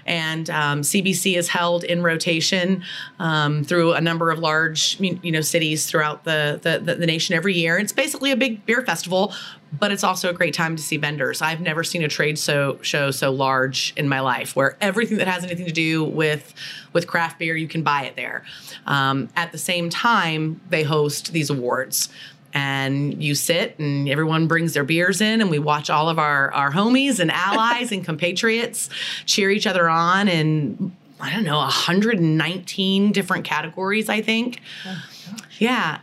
And 0.05 0.49
um, 0.49 0.81
CBC 0.81 1.37
is 1.37 1.49
held 1.49 1.83
in 1.83 2.03
rotation 2.03 2.83
um, 3.19 3.63
through 3.63 3.93
a 3.93 4.01
number 4.01 4.31
of 4.31 4.39
large 4.39 4.99
you 4.99 5.31
know, 5.31 5.41
cities 5.41 5.85
throughout 5.85 6.23
the, 6.23 6.59
the, 6.61 6.79
the, 6.79 6.95
the 6.95 7.05
nation 7.05 7.35
every 7.35 7.55
year. 7.55 7.77
It's 7.77 7.93
basically 7.93 8.31
a 8.31 8.37
big 8.37 8.65
beer 8.65 8.81
festival, 8.81 9.33
but 9.71 9.91
it's 9.91 10.03
also 10.03 10.29
a 10.29 10.33
great 10.33 10.53
time 10.53 10.75
to 10.75 10.81
see 10.81 10.97
vendors. 10.97 11.41
I've 11.41 11.61
never 11.61 11.83
seen 11.83 12.03
a 12.03 12.07
trade 12.07 12.39
so, 12.39 12.79
show 12.81 13.11
so 13.11 13.31
large 13.31 13.93
in 13.95 14.09
my 14.09 14.19
life 14.19 14.55
where 14.55 14.77
everything 14.81 15.17
that 15.17 15.27
has 15.27 15.43
anything 15.43 15.65
to 15.65 15.71
do 15.71 16.03
with 16.03 16.53
with 16.91 17.05
craft 17.05 17.37
beer, 17.37 17.55
you 17.55 17.67
can 17.67 17.83
buy 17.83 18.05
it 18.05 18.15
there. 18.15 18.43
Um, 18.87 19.29
at 19.35 19.51
the 19.51 19.59
same 19.59 19.89
time, 19.89 20.59
they 20.69 20.83
host 20.83 21.31
these 21.33 21.49
awards. 21.49 22.09
and 22.51 23.21
you 23.23 23.35
sit 23.35 23.77
and 23.77 24.09
everyone 24.09 24.47
brings 24.47 24.73
their 24.73 24.83
beers 24.83 25.21
in 25.21 25.39
and 25.39 25.51
we 25.51 25.59
watch 25.59 25.87
all 25.87 26.09
of 26.09 26.17
our 26.17 26.51
our 26.53 26.71
homies 26.71 27.19
and 27.19 27.29
allies 27.29 27.91
and 27.91 28.03
compatriots 28.09 28.89
cheer 29.27 29.51
each 29.51 29.67
other 29.67 29.87
on 29.87 30.27
in 30.27 30.91
I 31.19 31.31
don't 31.31 31.43
know 31.43 31.59
119 31.59 33.11
different 33.11 33.45
categories 33.45 34.09
I 34.09 34.21
think. 34.21 34.61
Yeah, 34.83 34.95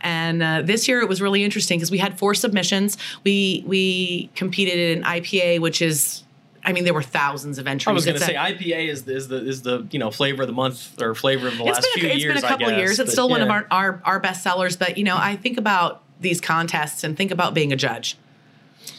and 0.01 0.43
uh, 0.43 0.61
this 0.61 0.87
year 0.87 1.01
it 1.01 1.09
was 1.09 1.21
really 1.21 1.43
interesting 1.43 1.79
because 1.79 1.91
we 1.91 1.97
had 1.97 2.17
four 2.17 2.33
submissions. 2.33 2.97
We 3.23 3.63
we 3.65 4.29
competed 4.35 4.97
in 4.97 5.03
IPA, 5.03 5.61
which 5.61 5.81
is, 5.81 6.23
I 6.63 6.73
mean, 6.73 6.83
there 6.83 6.93
were 6.93 7.03
thousands 7.03 7.57
of 7.57 7.67
entries. 7.67 7.87
I 7.87 7.93
was 7.93 8.05
going 8.05 8.17
to 8.17 8.23
say 8.23 8.35
IPA 8.35 8.89
is 8.89 9.03
the, 9.03 9.15
is 9.15 9.27
the 9.27 9.47
is 9.47 9.61
the 9.63 9.87
you 9.91 9.99
know 9.99 10.11
flavor 10.11 10.43
of 10.43 10.47
the 10.47 10.53
month 10.53 11.01
or 11.01 11.15
flavor 11.15 11.47
of 11.47 11.57
the 11.57 11.63
it's 11.63 11.75
last 11.75 11.87
been 11.93 12.01
few 12.01 12.09
it's 12.09 12.21
years. 12.21 12.35
It's 12.35 12.41
been 12.41 12.45
a 12.45 12.53
couple 12.53 12.67
of 12.67 12.71
guess, 12.73 12.79
years. 12.79 12.99
It's 12.99 13.11
still 13.11 13.29
one 13.29 13.41
of 13.41 13.49
our, 13.49 13.67
our 13.71 14.01
our 14.05 14.19
best 14.19 14.43
sellers. 14.43 14.77
But 14.77 14.97
you 14.97 15.03
know, 15.03 15.17
I 15.17 15.35
think 15.35 15.57
about 15.57 16.03
these 16.19 16.41
contests 16.41 17.03
and 17.03 17.17
think 17.17 17.31
about 17.31 17.53
being 17.53 17.71
a 17.71 17.75
judge. 17.75 18.17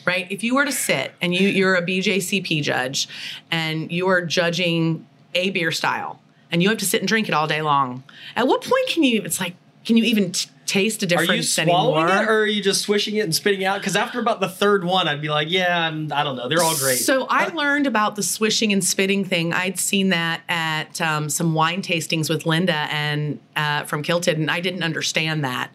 Right? 0.04 0.30
If 0.30 0.42
you 0.42 0.54
were 0.54 0.64
to 0.64 0.72
sit 0.72 1.12
and 1.20 1.34
you 1.34 1.48
you're 1.48 1.74
a 1.74 1.82
BJCP 1.82 2.62
judge 2.62 3.08
and 3.50 3.90
you 3.92 4.08
are 4.08 4.22
judging 4.24 5.06
a 5.34 5.50
beer 5.50 5.70
style 5.70 6.20
and 6.50 6.62
you 6.62 6.68
have 6.70 6.78
to 6.78 6.86
sit 6.86 7.00
and 7.00 7.08
drink 7.08 7.28
it 7.28 7.34
all 7.34 7.46
day 7.46 7.62
long, 7.62 8.02
at 8.34 8.46
what 8.46 8.62
point 8.62 8.88
can 8.88 9.02
you? 9.02 9.22
It's 9.22 9.40
like, 9.40 9.54
can 9.84 9.96
you 9.96 10.04
even 10.04 10.32
t- 10.32 10.50
taste 10.66 11.02
a 11.02 11.06
difference? 11.06 11.30
Are 11.30 11.34
you 11.34 11.42
swallowing 11.42 12.04
anymore? 12.04 12.22
it, 12.22 12.28
or 12.28 12.42
are 12.42 12.46
you 12.46 12.62
just 12.62 12.82
swishing 12.82 13.16
it 13.16 13.20
and 13.20 13.34
spitting 13.34 13.62
it 13.62 13.64
out? 13.64 13.80
Because 13.80 13.96
after 13.96 14.20
about 14.20 14.40
the 14.40 14.48
third 14.48 14.84
one, 14.84 15.08
I'd 15.08 15.22
be 15.22 15.28
like, 15.28 15.50
yeah, 15.50 15.86
I'm, 15.86 16.12
I 16.12 16.22
don't 16.22 16.36
know, 16.36 16.48
they're 16.48 16.62
all 16.62 16.76
great. 16.76 16.98
So 16.98 17.26
I 17.28 17.48
learned 17.48 17.86
about 17.86 18.16
the 18.16 18.22
swishing 18.22 18.72
and 18.72 18.84
spitting 18.84 19.24
thing. 19.24 19.52
I'd 19.52 19.78
seen 19.78 20.10
that 20.10 20.42
at 20.48 21.00
um, 21.00 21.30
some 21.30 21.54
wine 21.54 21.82
tastings 21.82 22.28
with 22.28 22.46
Linda 22.46 22.86
and 22.90 23.40
uh, 23.56 23.84
from 23.84 24.02
Kilted, 24.02 24.38
and 24.38 24.50
I 24.50 24.60
didn't 24.60 24.82
understand 24.82 25.44
that. 25.44 25.72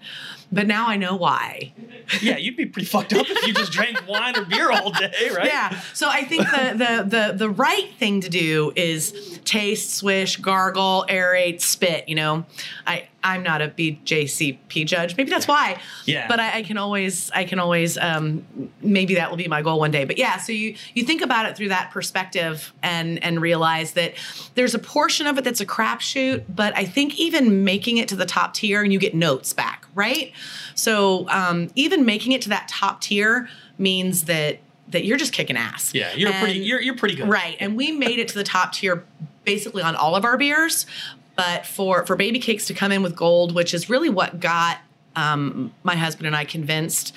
But 0.51 0.67
now 0.67 0.87
I 0.87 0.97
know 0.97 1.15
why. 1.15 1.73
yeah, 2.21 2.37
you'd 2.37 2.55
be 2.55 2.67
pretty 2.67 2.85
fucked 2.85 3.11
up 3.13 3.25
if 3.27 3.47
you 3.47 3.53
just 3.55 3.71
drank 3.71 3.97
wine 4.07 4.37
or 4.37 4.45
beer 4.45 4.71
all 4.71 4.91
day, 4.91 5.11
right? 5.35 5.47
Yeah. 5.47 5.81
So 5.93 6.07
I 6.07 6.23
think 6.25 6.43
the, 6.43 6.73
the 6.77 7.03
the 7.09 7.33
the 7.37 7.49
right 7.49 7.91
thing 7.97 8.21
to 8.21 8.29
do 8.29 8.71
is 8.75 9.39
taste, 9.45 9.95
swish, 9.95 10.37
gargle, 10.37 11.05
aerate, 11.09 11.59
spit. 11.59 12.07
You 12.07 12.13
know, 12.13 12.45
I 12.85 13.07
I'm 13.23 13.43
not 13.43 13.61
a 13.61 13.69
BJCP 13.69 14.85
judge. 14.85 15.15
Maybe 15.17 15.29
that's 15.29 15.47
why. 15.47 15.79
Yeah. 16.05 16.27
But 16.27 16.39
I, 16.39 16.59
I 16.59 16.63
can 16.63 16.77
always 16.77 17.31
I 17.31 17.45
can 17.45 17.59
always 17.59 17.97
um, 17.97 18.45
maybe 18.81 19.15
that 19.15 19.29
will 19.29 19.37
be 19.37 19.47
my 19.47 19.61
goal 19.61 19.79
one 19.79 19.91
day. 19.91 20.05
But 20.05 20.17
yeah, 20.17 20.37
so 20.37 20.51
you 20.51 20.75
you 20.93 21.03
think 21.03 21.21
about 21.21 21.45
it 21.45 21.55
through 21.55 21.69
that 21.69 21.91
perspective 21.91 22.73
and 22.83 23.23
and 23.23 23.41
realize 23.41 23.93
that 23.93 24.13
there's 24.55 24.75
a 24.75 24.79
portion 24.79 25.27
of 25.27 25.37
it 25.37 25.43
that's 25.43 25.61
a 25.61 25.65
crapshoot. 25.65 26.43
But 26.49 26.75
I 26.77 26.85
think 26.85 27.17
even 27.19 27.63
making 27.63 27.97
it 27.97 28.07
to 28.09 28.15
the 28.15 28.25
top 28.25 28.53
tier 28.53 28.83
and 28.83 28.91
you 28.91 28.99
get 28.99 29.15
notes 29.15 29.53
back, 29.53 29.85
right? 29.95 30.31
So 30.75 31.27
um, 31.29 31.69
even 31.75 32.05
making 32.05 32.33
it 32.33 32.41
to 32.43 32.49
that 32.49 32.67
top 32.67 33.01
tier 33.01 33.47
means 33.77 34.25
that 34.25 34.59
that 34.89 35.05
you're 35.05 35.17
just 35.17 35.33
kicking 35.33 35.57
ass. 35.57 35.93
Yeah, 35.93 36.13
you're 36.13 36.31
pretty. 36.33 36.59
You're 36.59 36.81
you're 36.81 36.95
pretty 36.95 37.15
good. 37.15 37.27
Right. 37.27 37.57
And 37.59 37.75
we 37.75 37.91
made 37.91 38.19
it 38.19 38.27
to 38.29 38.35
the 38.35 38.43
top 38.43 38.73
tier 38.73 39.05
basically 39.43 39.83
on 39.83 39.95
all 39.95 40.15
of 40.15 40.25
our 40.25 40.37
beers. 40.37 40.85
But 41.35 41.65
for, 41.65 42.05
for 42.05 42.15
baby 42.15 42.39
cakes 42.39 42.67
to 42.67 42.73
come 42.73 42.91
in 42.91 43.01
with 43.01 43.15
gold, 43.15 43.55
which 43.55 43.73
is 43.73 43.89
really 43.89 44.09
what 44.09 44.39
got 44.39 44.79
um, 45.15 45.73
my 45.83 45.95
husband 45.95 46.27
and 46.27 46.35
I 46.35 46.45
convinced. 46.45 47.13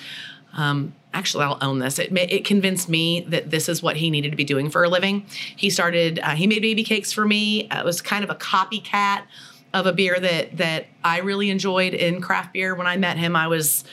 Um, 0.53 0.93
actually, 1.13 1.43
I'll 1.45 1.57
own 1.61 1.79
this. 1.79 1.99
It, 1.99 2.11
it 2.15 2.45
convinced 2.45 2.89
me 2.89 3.21
that 3.29 3.51
this 3.51 3.69
is 3.69 3.81
what 3.83 3.97
he 3.97 4.09
needed 4.09 4.31
to 4.31 4.35
be 4.35 4.43
doing 4.43 4.69
for 4.69 4.83
a 4.83 4.89
living. 4.89 5.25
He 5.55 5.69
started. 5.69 6.19
Uh, 6.19 6.31
he 6.31 6.47
made 6.47 6.61
baby 6.61 6.83
cakes 6.83 7.11
for 7.11 7.25
me. 7.25 7.69
Uh, 7.69 7.79
it 7.79 7.85
was 7.85 8.01
kind 8.01 8.23
of 8.23 8.29
a 8.29 8.35
copycat 8.35 9.23
of 9.73 9.85
a 9.85 9.93
beer 9.93 10.19
that 10.19 10.57
that 10.57 10.87
I 11.03 11.19
really 11.19 11.49
enjoyed 11.49 11.93
in 11.93 12.21
craft 12.21 12.53
beer. 12.53 12.75
When 12.75 12.87
I 12.87 12.97
met 12.97 13.17
him, 13.17 13.35
I 13.35 13.47
was 13.47 13.83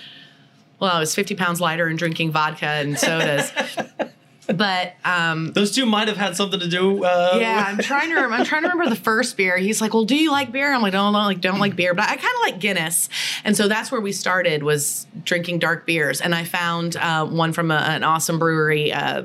well, 0.80 0.92
I 0.92 1.00
was 1.00 1.14
50 1.14 1.34
pounds 1.34 1.60
lighter 1.60 1.86
and 1.86 1.98
drinking 1.98 2.32
vodka 2.32 2.66
and 2.66 2.98
sodas. 2.98 3.50
but 4.46 4.94
um, 5.04 5.52
Those 5.52 5.72
two 5.74 5.86
might 5.86 6.08
have 6.08 6.16
had 6.16 6.36
something 6.36 6.60
to 6.60 6.68
do. 6.68 7.04
Uh, 7.04 7.36
yeah, 7.40 7.64
I'm 7.66 7.78
trying 7.78 8.10
to. 8.10 8.16
Rem- 8.16 8.32
I'm 8.32 8.44
trying 8.44 8.62
to 8.62 8.68
remember 8.68 8.90
the 8.94 9.00
first 9.00 9.36
beer. 9.36 9.56
He's 9.56 9.80
like, 9.80 9.94
"Well, 9.94 10.04
do 10.04 10.16
you 10.16 10.30
like 10.30 10.52
beer?" 10.52 10.72
I'm 10.72 10.82
like, 10.82 10.92
"Don't 10.92 11.12
like, 11.12 11.40
don't 11.40 11.58
like 11.60 11.76
beer," 11.76 11.94
but 11.94 12.04
I 12.04 12.16
kind 12.16 12.34
of 12.34 12.40
like 12.42 12.60
Guinness, 12.60 13.08
and 13.44 13.56
so 13.56 13.68
that's 13.68 13.90
where 13.90 14.00
we 14.00 14.12
started 14.12 14.62
was 14.62 15.06
drinking 15.24 15.60
dark 15.60 15.86
beers. 15.86 16.20
And 16.20 16.34
I 16.34 16.44
found 16.44 16.96
uh, 16.96 17.26
one 17.26 17.52
from 17.52 17.70
a, 17.70 17.76
an 17.76 18.04
awesome 18.04 18.38
brewery 18.38 18.92
uh, 18.92 19.22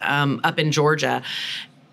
um, 0.00 0.40
up 0.44 0.58
in 0.58 0.70
Georgia, 0.72 1.22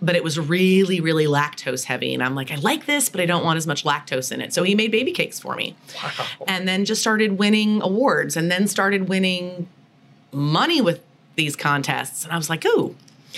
but 0.02 0.16
it 0.16 0.24
was 0.24 0.38
really, 0.40 1.02
really 1.02 1.26
lactose 1.26 1.84
heavy. 1.86 2.14
And 2.14 2.22
I'm 2.24 2.36
like, 2.36 2.52
I 2.52 2.56
like 2.56 2.86
this, 2.86 3.10
but 3.10 3.20
I 3.20 3.26
don't 3.26 3.44
want 3.44 3.58
as 3.58 3.68
much 3.68 3.84
lactose 3.84 4.32
in 4.32 4.42
it. 4.42 4.54
So 4.54 4.64
he 4.64 4.76
made 4.76 4.92
baby 4.92 5.12
cakes 5.12 5.40
for 5.40 5.56
me, 5.56 5.76
Wow. 6.04 6.12
and 6.48 6.68
then 6.68 6.86
just 6.86 7.02
started 7.02 7.38
winning 7.40 7.82
awards, 7.82 8.38
and 8.38 8.52
then 8.52 8.68
started 8.68 9.10
winning 9.10 9.68
money 10.32 10.82
with 10.82 11.04
these 11.40 11.56
contests. 11.56 12.26
And 12.26 12.34
I 12.34 12.38
was 12.38 12.50
like, 12.50 12.66
"Ooh, 12.66 12.96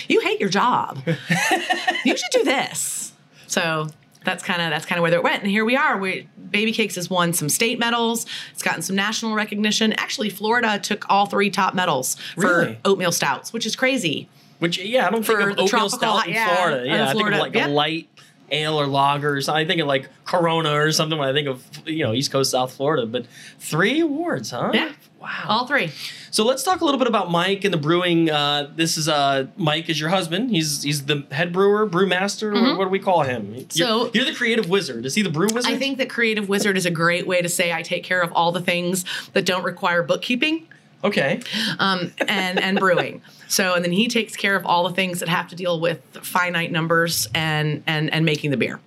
you 0.08 0.20
hate 0.20 0.40
your 0.40 0.48
job." 0.48 1.00
you 2.04 2.16
should 2.16 2.30
do 2.32 2.44
this. 2.44 3.12
So 3.46 3.88
that's 4.24 4.42
kind 4.42 4.60
of 4.60 4.70
that's 4.70 4.84
kind 4.84 4.98
of 4.98 5.02
where 5.02 5.14
it 5.14 5.22
went. 5.22 5.42
And 5.42 5.50
here 5.50 5.64
we 5.64 5.76
are. 5.76 5.96
We 5.96 6.28
Baby 6.50 6.72
Cakes 6.72 6.96
has 6.96 7.08
won 7.08 7.32
some 7.32 7.48
state 7.48 7.78
medals. 7.78 8.26
It's 8.52 8.62
gotten 8.62 8.82
some 8.82 8.96
national 8.96 9.34
recognition. 9.34 9.92
Actually, 9.94 10.28
Florida 10.30 10.78
took 10.78 11.08
all 11.08 11.26
three 11.26 11.48
top 11.50 11.74
medals 11.74 12.16
Really? 12.36 12.74
for 12.74 12.80
oatmeal 12.84 13.12
stouts, 13.12 13.52
which 13.52 13.64
is 13.64 13.76
crazy. 13.76 14.28
Which 14.58 14.78
yeah, 14.78 15.06
I 15.06 15.10
don't 15.10 15.22
For 15.22 15.36
think 15.38 15.50
of 15.50 15.56
the 15.56 15.62
oatmeal 15.62 15.68
tropical 15.68 15.98
stout 15.98 16.26
in 16.26 16.34
yeah, 16.34 16.56
Florida. 16.56 16.86
Yeah, 16.86 16.94
I 16.94 17.06
think 17.06 17.12
Florida, 17.12 17.36
of 17.36 17.42
like 17.42 17.54
yeah. 17.54 17.66
a 17.66 17.68
light 17.68 18.08
ale 18.52 18.78
or 18.80 18.86
lager 18.86 19.34
or 19.34 19.40
something. 19.40 19.64
I 19.64 19.66
think 19.66 19.80
of 19.80 19.86
like 19.88 20.08
Corona 20.24 20.72
or 20.74 20.92
something 20.92 21.18
when 21.18 21.28
I 21.28 21.32
think 21.32 21.48
of 21.48 21.64
you 21.86 22.04
know 22.04 22.12
East 22.12 22.30
Coast 22.30 22.50
South 22.52 22.72
Florida. 22.74 23.06
But 23.06 23.26
three 23.58 24.00
awards, 24.00 24.50
huh? 24.50 24.70
Yeah. 24.72 24.92
Wow. 25.20 25.44
All 25.48 25.66
three. 25.68 25.88
So 26.32 26.44
let's 26.44 26.64
talk 26.64 26.80
a 26.80 26.84
little 26.84 26.98
bit 26.98 27.06
about 27.06 27.30
Mike 27.30 27.62
and 27.64 27.72
the 27.72 27.78
brewing. 27.78 28.28
Uh, 28.28 28.72
this 28.74 28.96
is 28.98 29.08
uh, 29.08 29.46
Mike 29.56 29.88
is 29.88 30.00
your 30.00 30.08
husband. 30.08 30.50
He's 30.50 30.82
he's 30.82 31.04
the 31.06 31.24
head 31.30 31.52
brewer, 31.52 31.88
brewmaster. 31.88 32.52
What, 32.52 32.78
what 32.78 32.84
do 32.86 32.90
we 32.90 32.98
call 32.98 33.22
him? 33.22 33.54
You're, 33.54 33.62
Mm-hmm. 33.62 33.70
So- 33.70 34.10
you're 34.14 34.24
the 34.24 34.34
creative 34.34 34.68
wizard. 34.68 35.06
Is 35.06 35.14
he 35.14 35.22
the 35.22 35.30
brew 35.30 35.46
wizard? 35.52 35.70
I 35.72 35.78
think 35.78 35.98
that 35.98 36.08
Creative 36.10 36.48
Wizard 36.48 36.76
is 36.76 36.86
a 36.86 36.90
great 36.90 37.26
way 37.26 37.40
to 37.40 37.48
say 37.48 37.72
I 37.72 37.82
take 37.82 38.02
care 38.02 38.20
of 38.20 38.32
all 38.32 38.50
the 38.52 38.60
things 38.60 39.04
that 39.32 39.46
don't 39.46 39.62
require 39.64 40.02
bookkeeping. 40.02 40.66
Okay. 41.04 41.40
um, 41.78 42.12
and 42.20 42.60
and 42.60 42.78
brewing. 42.78 43.22
So 43.48 43.74
and 43.74 43.84
then 43.84 43.92
he 43.92 44.08
takes 44.08 44.36
care 44.36 44.56
of 44.56 44.64
all 44.64 44.88
the 44.88 44.94
things 44.94 45.20
that 45.20 45.28
have 45.28 45.48
to 45.48 45.56
deal 45.56 45.80
with 45.80 46.00
finite 46.22 46.70
numbers 46.72 47.28
and 47.34 47.82
and 47.86 48.12
and 48.12 48.24
making 48.24 48.50
the 48.50 48.56
beer. 48.56 48.80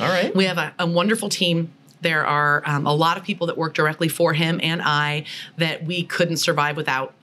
All 0.00 0.08
right. 0.08 0.34
We 0.34 0.44
have 0.44 0.58
a, 0.58 0.72
a 0.78 0.86
wonderful 0.86 1.28
team. 1.28 1.72
There 2.00 2.24
are 2.24 2.62
um, 2.64 2.86
a 2.86 2.94
lot 2.94 3.16
of 3.16 3.24
people 3.24 3.48
that 3.48 3.56
work 3.56 3.74
directly 3.74 4.08
for 4.08 4.32
him 4.32 4.60
and 4.62 4.80
I 4.82 5.24
that 5.56 5.84
we 5.84 6.04
couldn't 6.04 6.36
survive 6.36 6.76
without. 6.76 7.14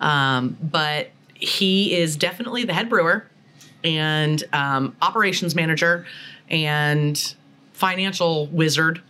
Um, 0.00 0.56
but 0.62 1.10
he 1.34 1.94
is 1.94 2.16
definitely 2.16 2.64
the 2.64 2.72
head 2.72 2.88
brewer 2.88 3.26
and 3.82 4.42
um, 4.52 4.96
operations 5.02 5.54
manager 5.54 6.06
and 6.48 7.34
financial 7.72 8.46
wizard. 8.46 9.02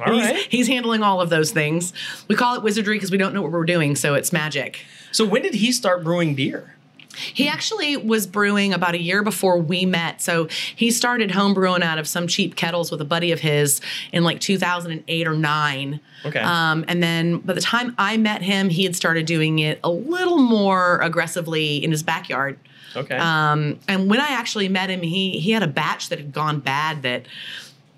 All 0.00 0.12
he's, 0.12 0.24
right. 0.24 0.46
he's 0.48 0.68
handling 0.68 1.02
all 1.02 1.20
of 1.20 1.30
those 1.30 1.50
things. 1.50 1.92
We 2.28 2.34
call 2.34 2.56
it 2.56 2.62
wizardry 2.62 2.96
because 2.96 3.10
we 3.10 3.18
don't 3.18 3.34
know 3.34 3.42
what 3.42 3.52
we're 3.52 3.64
doing, 3.64 3.96
so 3.96 4.14
it's 4.14 4.32
magic. 4.32 4.84
So 5.12 5.24
when 5.24 5.42
did 5.42 5.54
he 5.54 5.72
start 5.72 6.04
brewing 6.04 6.34
beer? 6.34 6.74
He 7.18 7.48
actually 7.48 7.96
was 7.96 8.26
brewing 8.26 8.72
about 8.72 8.94
a 8.94 9.00
year 9.00 9.22
before 9.22 9.58
we 9.58 9.84
met. 9.84 10.22
So 10.22 10.46
he 10.76 10.90
started 10.90 11.32
home 11.32 11.54
brewing 11.54 11.82
out 11.82 11.98
of 11.98 12.06
some 12.06 12.28
cheap 12.28 12.54
kettles 12.54 12.90
with 12.90 13.00
a 13.00 13.04
buddy 13.04 13.32
of 13.32 13.40
his 13.40 13.80
in 14.12 14.24
like 14.24 14.40
2008 14.40 15.26
or 15.26 15.34
9. 15.34 16.00
Okay. 16.24 16.40
Um, 16.40 16.84
and 16.86 17.02
then 17.02 17.38
by 17.38 17.54
the 17.54 17.60
time 17.60 17.94
I 17.98 18.16
met 18.16 18.42
him, 18.42 18.68
he 18.68 18.84
had 18.84 18.94
started 18.94 19.26
doing 19.26 19.58
it 19.58 19.80
a 19.82 19.90
little 19.90 20.38
more 20.38 20.98
aggressively 21.00 21.82
in 21.82 21.90
his 21.90 22.02
backyard. 22.02 22.58
Okay. 22.96 23.16
Um, 23.16 23.78
and 23.88 24.08
when 24.08 24.20
I 24.20 24.28
actually 24.28 24.68
met 24.68 24.90
him, 24.90 25.02
he 25.02 25.38
he 25.38 25.50
had 25.50 25.62
a 25.62 25.66
batch 25.66 26.08
that 26.08 26.18
had 26.18 26.32
gone 26.32 26.60
bad 26.60 27.02
that 27.02 27.26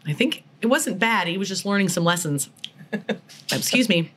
I 0.06 0.12
think 0.12 0.42
it 0.60 0.66
wasn't 0.66 0.98
bad. 0.98 1.28
He 1.28 1.38
was 1.38 1.48
just 1.48 1.64
learning 1.64 1.88
some 1.88 2.04
lessons. 2.04 2.50
Excuse 3.52 3.88
me. 3.88 4.10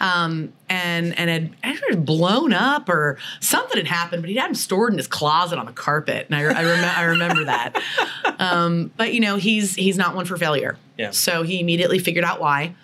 Um, 0.00 0.52
and 0.68 1.16
and 1.18 1.30
had 1.30 1.56
actually 1.62 1.96
blown 1.96 2.52
up 2.52 2.88
or 2.88 3.18
something 3.40 3.76
had 3.76 3.86
happened, 3.86 4.22
but 4.22 4.28
he 4.28 4.36
had 4.36 4.48
them 4.48 4.54
stored 4.54 4.92
in 4.92 4.98
his 4.98 5.06
closet 5.06 5.58
on 5.58 5.66
the 5.66 5.72
carpet, 5.72 6.26
and 6.28 6.34
I, 6.34 6.40
I, 6.40 6.64
rem- 6.64 6.96
I 6.96 7.02
remember 7.04 7.44
that. 7.44 7.80
Um, 8.38 8.90
but 8.96 9.14
you 9.14 9.20
know, 9.20 9.36
he's 9.36 9.76
he's 9.76 9.96
not 9.96 10.16
one 10.16 10.24
for 10.24 10.36
failure. 10.36 10.76
Yeah. 10.98 11.10
So 11.10 11.44
he 11.44 11.60
immediately 11.60 12.00
figured 12.00 12.24
out 12.24 12.40
why 12.40 12.74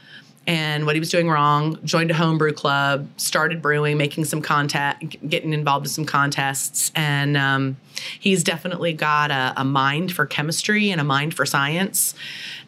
and 0.47 0.87
what 0.87 0.95
he 0.95 1.01
was 1.01 1.11
doing 1.11 1.29
wrong. 1.29 1.79
Joined 1.85 2.13
a 2.13 2.15
homebrew 2.15 2.53
club, 2.53 3.09
started 3.17 3.61
brewing, 3.61 3.99
making 3.99 4.25
some 4.27 4.41
contact, 4.41 5.17
getting 5.29 5.53
involved 5.53 5.87
in 5.87 5.91
some 5.91 6.05
contests, 6.05 6.93
and 6.95 7.37
um, 7.37 7.77
he's 8.19 8.43
definitely 8.45 8.93
got 8.93 9.31
a, 9.31 9.53
a 9.57 9.65
mind 9.65 10.13
for 10.13 10.27
chemistry 10.27 10.91
and 10.91 11.01
a 11.01 11.05
mind 11.05 11.35
for 11.35 11.45
science. 11.47 12.15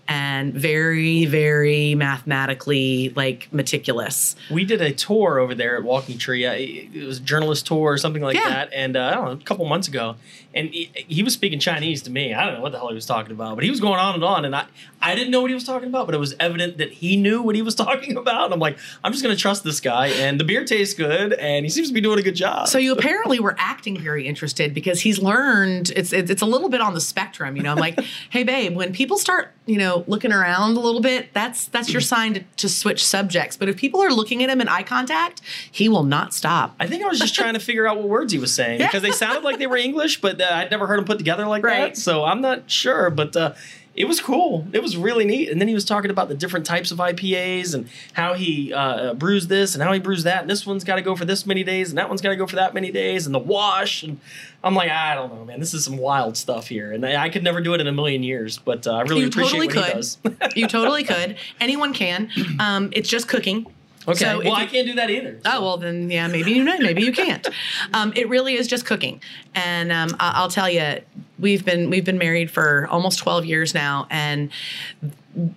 and 0.09 0.53
very, 0.53 1.25
very 1.27 1.95
mathematically 1.95 3.11
like 3.17 3.49
meticulous. 3.53 4.35
We 4.51 4.65
did 4.65 4.81
a 4.81 4.93
tour 4.93 5.39
over 5.39 5.55
there 5.55 5.77
at 5.77 5.85
Walking 5.85 6.19
Tree. 6.19 6.45
It 6.45 7.07
was 7.07 7.19
a 7.19 7.23
journalist 7.23 7.67
tour 7.67 7.93
or 7.93 7.99
something 7.99 8.23
like 8.23 8.37
Yeah. 8.37 8.49
that. 8.49 8.73
And 8.73 8.97
uh, 8.97 9.05
I 9.05 9.15
don't 9.15 9.25
know, 9.27 9.31
a 9.33 9.37
couple 9.37 9.67
months 9.67 9.89
ago. 9.89 10.17
And 10.53 10.69
he, 10.71 10.91
he 11.07 11.23
was 11.23 11.33
speaking 11.35 11.61
Chinese 11.61 12.03
to 12.03 12.11
me. 12.11 12.35
I 12.35 12.45
don't 12.45 12.55
know 12.55 12.61
what 12.61 12.73
the 12.73 12.79
hell 12.79 12.89
he 12.89 12.95
was 12.97 13.07
talking 13.07 13.31
about, 13.31 13.55
but 13.55 13.63
he 13.63 13.71
was 13.71 13.79
going 13.79 14.01
on 14.01 14.15
and 14.17 14.25
on. 14.25 14.45
And 14.45 14.57
I, 14.57 14.65
I 15.01 15.15
didn't 15.15 15.31
know 15.31 15.41
what 15.43 15.51
he 15.51 15.55
was 15.55 15.63
talking 15.63 15.89
about, 15.89 16.07
but 16.07 16.15
it 16.17 16.19
was 16.19 16.35
evident 16.41 16.79
that 16.79 16.91
he 16.91 17.17
knew 17.17 17.41
what 17.41 17.55
he 17.55 17.63
was 17.63 17.75
talking 17.87 18.17
about. 18.17 18.47
And 18.47 18.55
I'm 18.55 18.59
like, 18.59 18.77
I'm 19.05 19.13
just 19.13 19.23
going 19.23 19.35
to 19.35 19.41
trust 19.41 19.63
this 19.63 19.79
guy. 19.79 20.09
And 20.09 20.41
the 20.41 20.45
beer 20.45 20.65
tastes 20.65 20.95
good. 20.95 21.35
And 21.35 21.65
he 21.65 21.71
seems 21.71 21.87
to 21.87 21.95
be 21.95 22.01
doing 22.01 22.19
a 22.19 22.23
good 22.23 22.35
job. 22.35 22.67
So 22.67 22.79
you 22.79 22.93
apparently 22.93 23.39
were 23.39 23.55
acting 23.59 23.97
very 24.01 24.27
interested 24.27 24.75
because 24.75 25.01
he's 25.03 25.20
learned 25.23 25.91
it's 25.97 26.13
it's 26.13 26.43
a 26.43 26.47
little 26.47 26.69
bit 26.69 26.81
on 26.81 26.95
the 26.95 27.01
spectrum. 27.01 27.57
You 27.57 27.63
know, 27.63 27.73
I'm 27.73 27.79
like, 27.79 27.99
hey 28.31 28.43
babe, 28.45 28.75
when 28.77 28.93
people 28.93 29.19
start 29.19 29.53
you 29.67 29.79
know 29.79 30.05
looking 30.07 30.33
around 30.33 30.77
a 30.77 30.81
little 30.81 31.01
bit, 31.01 31.33
that's 31.35 31.67
that's 31.67 31.93
your 31.93 32.01
sign 32.01 32.35
to, 32.35 32.41
to 32.59 32.69
switch 32.69 33.05
subjects. 33.05 33.57
But 33.57 33.69
if 33.69 33.77
people 33.77 34.03
are 34.03 34.11
looking 34.11 34.43
at 34.43 34.51
him 34.51 34.61
in 34.61 34.69
eye 34.69 34.83
contact, 34.83 35.41
he 35.71 35.89
will 35.89 36.05
not 36.05 36.35
stop. 36.35 36.75
I 36.81 36.87
think 36.87 37.05
I 37.05 37.09
was 37.09 37.19
just 37.19 37.35
trying 37.35 37.55
to 37.55 37.61
figure 37.61 37.87
out 37.87 37.97
what 37.99 38.09
words 38.09 38.33
he 38.33 38.39
was 38.39 38.55
saying 38.55 38.79
because 38.81 39.03
they 39.03 39.13
sounded 39.13 39.45
like 39.45 39.59
they 39.59 39.67
were 39.67 39.77
English, 39.77 40.21
but 40.21 40.41
uh, 40.41 40.49
I'd 40.53 40.71
never 40.71 40.87
heard 40.87 40.99
them 40.99 41.05
put 41.05 41.19
together 41.19 41.47
like 41.47 41.63
Right. 41.65 41.95
that. 41.95 41.97
So 41.97 42.25
I'm 42.25 42.41
not 42.41 42.71
sure, 42.71 43.11
but 43.11 43.37
uh, 43.37 43.55
it 44.01 44.09
was 44.09 44.21
cool. 44.21 44.67
It 44.73 44.83
was 44.83 44.97
really 44.97 45.25
neat. 45.25 45.51
And 45.51 45.61
then 45.61 45.69
he 45.69 45.75
was 45.75 45.85
talking 45.85 46.11
about 46.11 46.29
the 46.29 46.35
different 46.35 46.65
types 46.65 46.91
of 46.91 46.99
IPAs 46.99 47.75
and 47.75 47.89
how 48.15 48.33
he 48.33 48.73
uh, 48.73 49.13
brews 49.15 49.49
this 49.49 49.75
and 49.75 49.83
how 49.83 49.93
he 49.93 50.01
brews 50.01 50.25
that. 50.25 50.41
And 50.41 50.49
this 50.51 50.65
one's 50.67 50.85
got 50.85 50.97
to 50.97 51.03
go 51.03 51.15
for 51.15 51.27
this 51.27 51.45
many 51.45 51.63
days, 51.63 51.91
and 51.91 51.99
that 51.99 52.09
one's 52.09 52.23
got 52.23 52.31
to 52.31 52.37
go 52.37 52.47
for 52.47 52.57
that 52.57 52.73
many 52.73 52.91
days, 52.91 53.27
and 53.27 53.35
the 53.35 53.39
wash. 53.39 54.03
And 54.03 54.19
I'm 54.65 54.75
like, 54.75 54.91
I 54.91 55.15
don't 55.15 55.35
know, 55.35 55.45
man. 55.45 55.61
This 55.61 55.75
is 55.75 55.85
some 55.85 55.99
wild 55.99 56.37
stuff 56.37 56.69
here, 56.69 56.93
and 56.93 57.05
I, 57.05 57.25
I 57.25 57.29
could 57.29 57.45
never 57.45 57.61
do 57.61 57.75
it 57.75 57.81
in 57.81 57.87
a 57.87 57.93
million 57.93 58.23
years. 58.23 58.59
But 58.59 58.87
uh, 58.87 58.93
I 58.93 59.03
really 59.03 59.23
you 59.23 59.29
appreciate 59.29 59.69
totally 59.71 59.77
what 59.77 59.87
he 59.87 59.93
does. 59.93 60.19
you 60.57 60.67
totally 60.67 61.05
could. 61.05 61.37
Anyone 61.61 61.93
can. 61.93 62.31
Um, 62.59 62.91
it's 62.93 63.09
just 63.09 63.29
cooking. 63.29 63.67
Okay, 64.09 64.19
So 64.19 64.39
well, 64.39 64.55
I 64.55 64.67
can't 64.67 64.87
do 64.87 64.95
that 64.95 65.11
either. 65.11 65.39
Oh 65.45 65.63
well, 65.63 65.77
then 65.77 66.11
yeah, 66.11 66.27
maybe 66.27 66.53
you 66.53 66.65
know, 66.65 66.79
maybe 66.79 67.03
you 67.03 67.13
can't. 67.13 67.47
Um, 67.93 68.13
it 68.15 68.29
really 68.29 68.55
is 68.55 68.69
just 68.69 68.87
cooking, 68.87 69.21
and 69.55 69.91
um, 69.91 70.15
I- 70.21 70.33
I'll 70.37 70.49
tell 70.51 70.69
you, 70.71 71.01
we've 71.39 71.65
been 71.65 71.91
we've 71.91 72.05
been 72.05 72.19
married 72.19 72.51
for 72.51 72.87
almost 72.89 73.19
twelve 73.19 73.45
years 73.45 73.75
now, 73.75 74.07
and 74.11 74.51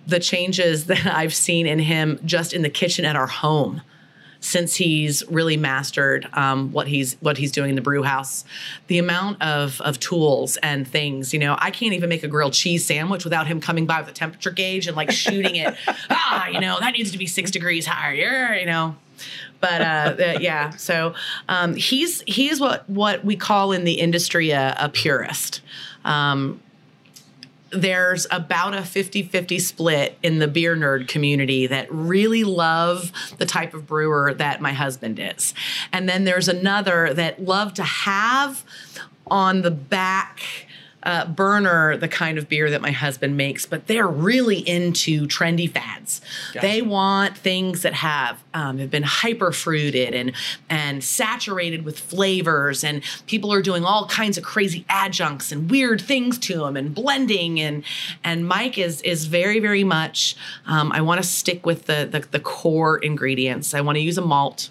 the 0.06 0.18
changes 0.20 0.86
that 0.92 1.06
I've 1.06 1.34
seen 1.34 1.66
in 1.66 1.78
him 1.78 2.18
just 2.24 2.52
in 2.52 2.62
the 2.62 2.70
kitchen 2.70 3.04
at 3.04 3.14
our 3.16 3.26
home 3.28 3.82
since 4.44 4.74
he's 4.74 5.26
really 5.28 5.56
mastered 5.56 6.28
um, 6.34 6.70
what 6.72 6.86
he's 6.86 7.14
what 7.20 7.38
he's 7.38 7.50
doing 7.50 7.70
in 7.70 7.76
the 7.76 7.82
brew 7.82 8.02
house 8.02 8.44
the 8.88 8.98
amount 8.98 9.40
of 9.42 9.80
of 9.80 9.98
tools 10.00 10.56
and 10.58 10.86
things 10.86 11.32
you 11.32 11.38
know 11.38 11.56
i 11.58 11.70
can't 11.70 11.94
even 11.94 12.08
make 12.08 12.22
a 12.22 12.28
grilled 12.28 12.52
cheese 12.52 12.84
sandwich 12.84 13.24
without 13.24 13.46
him 13.46 13.60
coming 13.60 13.86
by 13.86 14.00
with 14.00 14.08
a 14.08 14.12
temperature 14.12 14.50
gauge 14.50 14.86
and 14.86 14.96
like 14.96 15.10
shooting 15.10 15.56
it. 15.56 15.74
Ah 16.10 16.48
you 16.48 16.60
know 16.60 16.78
that 16.80 16.92
needs 16.92 17.10
to 17.12 17.18
be 17.18 17.26
six 17.26 17.50
degrees 17.50 17.86
higher 17.86 18.54
you 18.54 18.66
know. 18.66 18.96
But 19.60 19.80
uh, 19.80 20.16
uh, 20.18 20.38
yeah 20.40 20.70
so 20.70 21.14
um, 21.48 21.74
he's 21.74 22.22
he's 22.22 22.60
what 22.60 22.88
what 22.88 23.24
we 23.24 23.36
call 23.36 23.72
in 23.72 23.84
the 23.84 23.94
industry 23.94 24.50
a, 24.50 24.76
a 24.78 24.88
purist. 24.88 25.60
Um, 26.04 26.60
there's 27.74 28.26
about 28.30 28.74
a 28.74 28.78
50-50 28.78 29.60
split 29.60 30.18
in 30.22 30.38
the 30.38 30.48
beer 30.48 30.76
nerd 30.76 31.08
community 31.08 31.66
that 31.66 31.92
really 31.92 32.44
love 32.44 33.12
the 33.38 33.46
type 33.46 33.74
of 33.74 33.86
brewer 33.86 34.34
that 34.34 34.60
my 34.60 34.72
husband 34.72 35.18
is. 35.18 35.54
And 35.92 36.08
then 36.08 36.24
there's 36.24 36.48
another 36.48 37.12
that 37.14 37.42
love 37.42 37.74
to 37.74 37.82
have 37.82 38.64
on 39.26 39.62
the 39.62 39.70
back 39.70 40.63
uh, 41.04 41.26
burner 41.26 41.96
the 41.96 42.08
kind 42.08 42.38
of 42.38 42.48
beer 42.48 42.70
that 42.70 42.80
my 42.80 42.90
husband 42.90 43.36
makes 43.36 43.66
but 43.66 43.86
they're 43.86 44.08
really 44.08 44.58
into 44.58 45.26
trendy 45.26 45.70
fads. 45.70 46.20
Gotcha. 46.52 46.66
they 46.66 46.82
want 46.82 47.36
things 47.36 47.82
that 47.82 47.92
have 47.94 48.42
um, 48.54 48.78
have 48.78 48.90
been 48.90 49.02
hyper 49.02 49.52
fruited 49.52 50.14
and 50.14 50.32
and 50.68 51.04
saturated 51.04 51.84
with 51.84 51.98
flavors 51.98 52.82
and 52.82 53.02
people 53.26 53.52
are 53.52 53.62
doing 53.62 53.84
all 53.84 54.06
kinds 54.06 54.38
of 54.38 54.44
crazy 54.44 54.84
adjuncts 54.88 55.52
and 55.52 55.70
weird 55.70 56.00
things 56.00 56.38
to 56.38 56.58
them 56.58 56.76
and 56.76 56.94
blending 56.94 57.60
and 57.60 57.84
and 58.22 58.48
Mike 58.48 58.78
is 58.78 59.02
is 59.02 59.26
very 59.26 59.60
very 59.60 59.84
much 59.84 60.36
um, 60.66 60.90
I 60.92 61.02
want 61.02 61.22
to 61.22 61.28
stick 61.28 61.66
with 61.66 61.86
the, 61.86 62.08
the 62.10 62.20
the 62.30 62.40
core 62.40 62.98
ingredients. 62.98 63.74
I 63.74 63.82
want 63.82 63.96
to 63.96 64.00
use 64.00 64.16
a 64.16 64.22
malt. 64.22 64.70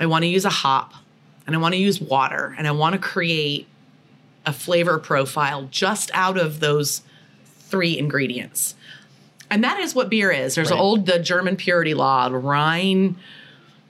I 0.00 0.06
want 0.06 0.22
to 0.22 0.28
use 0.28 0.44
a 0.44 0.50
hop 0.50 0.94
and 1.46 1.54
I 1.54 1.58
want 1.58 1.74
to 1.74 1.80
use 1.80 2.00
water 2.00 2.54
and 2.58 2.66
I 2.66 2.72
want 2.72 2.94
to 2.94 2.98
create 2.98 3.67
a 4.48 4.52
flavor 4.52 4.98
profile 4.98 5.68
just 5.70 6.10
out 6.14 6.38
of 6.38 6.60
those 6.60 7.02
three 7.44 7.98
ingredients. 7.98 8.74
And 9.50 9.62
that 9.62 9.78
is 9.78 9.94
what 9.94 10.08
beer 10.08 10.30
is. 10.30 10.54
There's 10.54 10.70
Right. 10.70 10.76
an 10.76 10.82
old 10.82 11.06
the 11.06 11.18
German 11.18 11.54
purity 11.56 11.92
law, 11.92 12.28
Rhein, 12.32 13.16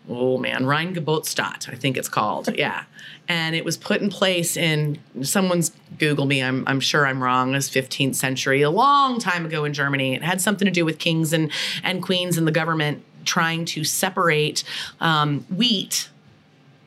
oh 0.08 0.36
man, 0.36 0.64
Rheingebotstadt, 0.64 1.72
I 1.72 1.76
think 1.76 1.96
it's 1.96 2.08
called. 2.08 2.48
Yeah. 2.58 2.82
And 3.30 3.54
it 3.54 3.62
was 3.62 3.76
put 3.76 4.00
in 4.00 4.08
place 4.08 4.56
in 4.56 4.98
someone's 5.20 5.70
Google 5.98 6.24
me, 6.24 6.42
I'm, 6.42 6.64
I'm 6.66 6.80
sure 6.80 7.06
I'm 7.06 7.22
wrong, 7.22 7.50
it 7.50 7.56
was 7.56 7.68
15th 7.68 8.14
century, 8.14 8.62
a 8.62 8.70
long 8.70 9.20
time 9.20 9.44
ago 9.44 9.64
in 9.66 9.74
Germany. 9.74 10.14
It 10.14 10.22
had 10.22 10.40
something 10.40 10.64
to 10.64 10.72
do 10.72 10.84
with 10.86 10.98
kings 10.98 11.34
and, 11.34 11.52
and 11.84 12.02
queens 12.02 12.38
and 12.38 12.46
the 12.46 12.52
government 12.52 13.04
trying 13.26 13.66
to 13.66 13.84
separate 13.84 14.64
um, 15.00 15.44
wheat 15.54 16.08